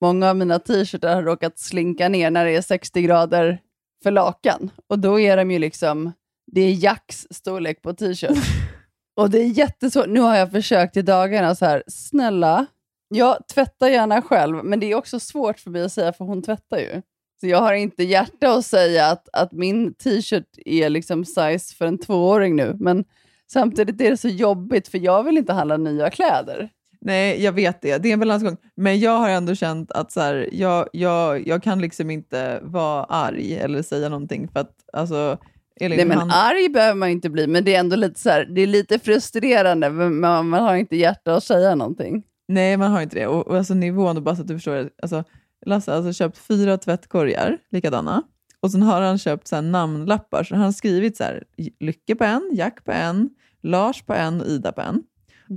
[0.00, 3.58] många av mina t-shirtar har råkat slinka ner när det är 60 grader
[4.02, 4.70] för lakan.
[4.88, 6.12] Och då är de ju liksom,
[6.52, 8.38] det är Jacks storlek på t-shirt.
[9.16, 10.06] och det är jättesvårt.
[10.08, 12.66] Nu har jag försökt i dagarna så här, snälla,
[13.08, 16.42] jag tvättar gärna själv, men det är också svårt för mig att säga, för hon
[16.42, 17.02] tvättar ju.
[17.40, 21.86] Så jag har inte hjärta att säga att, att min t-shirt är liksom size för
[21.86, 23.04] en tvååring nu, men
[23.52, 26.70] samtidigt är det så jobbigt, för jag vill inte handla nya kläder.
[27.00, 27.98] Nej, jag vet det.
[27.98, 28.56] Det är en balansgång.
[28.74, 33.04] Men jag har ändå känt att så här, jag, jag, jag kan liksom inte vara
[33.04, 35.38] arg eller säga någonting för att alltså,
[35.80, 38.30] Elin, Nej, men han, arg behöver man inte bli, men det är ändå lite så
[38.30, 42.22] här, det är lite frustrerande, men man, man har inte hjärta att säga någonting.
[42.48, 43.26] Nej, man har inte det.
[43.26, 45.24] Och, och alltså nivån, och bara så att du förstår, alltså,
[45.66, 48.22] Lasse har alltså köpt fyra tvättkorgar, likadana.
[48.60, 51.44] Och sen har han köpt så namnlappar, så han har skrivit så här,
[51.80, 53.30] Lycke på en, Jack på en,
[53.62, 55.02] Lars på en och Ida på en.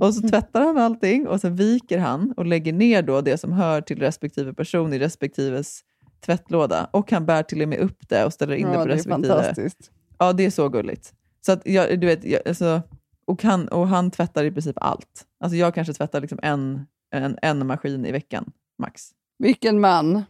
[0.00, 3.52] Och så tvättar han allting och så viker han och lägger ner då det som
[3.52, 5.80] hör till respektive person i respektives
[6.26, 6.88] tvättlåda.
[6.90, 8.92] Och han bär till och med upp det och ställer in Ja, det på det
[8.92, 9.28] är respektive.
[9.28, 9.90] fantastiskt.
[10.18, 11.12] Ja, det är så gulligt.
[11.46, 12.82] Så att jag, du vet, jag, alltså,
[13.24, 15.26] och, han, och han tvättar i princip allt.
[15.40, 19.02] Alltså jag kanske tvättar liksom en, en, en maskin i veckan, max.
[19.38, 20.24] Vilken man.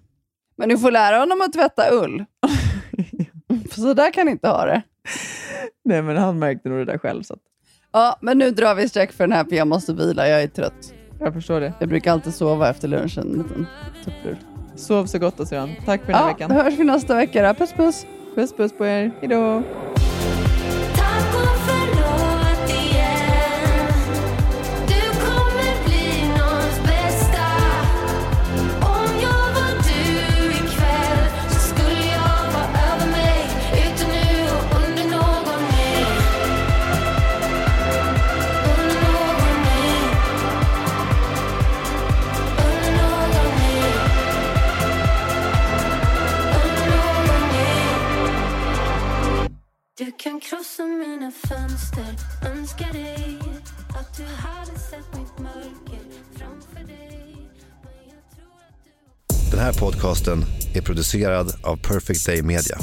[0.56, 2.24] Men du får lära honom att tvätta ull.
[3.70, 4.82] För så där kan ni inte ha det.
[5.84, 7.22] Nej, men han märkte nog det där själv.
[7.22, 7.40] Så att
[7.92, 10.28] Ja, men nu drar vi streck för den här, för jag måste vila.
[10.28, 10.94] Jag är trött.
[11.20, 11.72] jag förstår det.
[11.80, 13.22] Jag brukar alltid sova efter lunchen.
[13.32, 13.66] En liten
[14.04, 14.38] tupplur.
[14.76, 15.70] Sov så gott Ossian.
[15.84, 16.48] Tack för den här Ja, veckan.
[16.50, 17.48] då hörs vi nästa vecka.
[17.48, 17.54] Då.
[17.54, 18.06] Puss puss.
[18.34, 19.10] Puss puss på er.
[19.20, 19.62] Hejdå.
[21.86, 21.87] Du
[50.28, 52.14] kan krossa mina fönster
[52.50, 53.38] Önskar dig
[53.88, 56.00] att du hade sett mitt mörker
[56.36, 57.36] framför dig
[58.36, 59.50] du...
[59.50, 62.78] Den här podcasten är producerad av Perfect Day Media.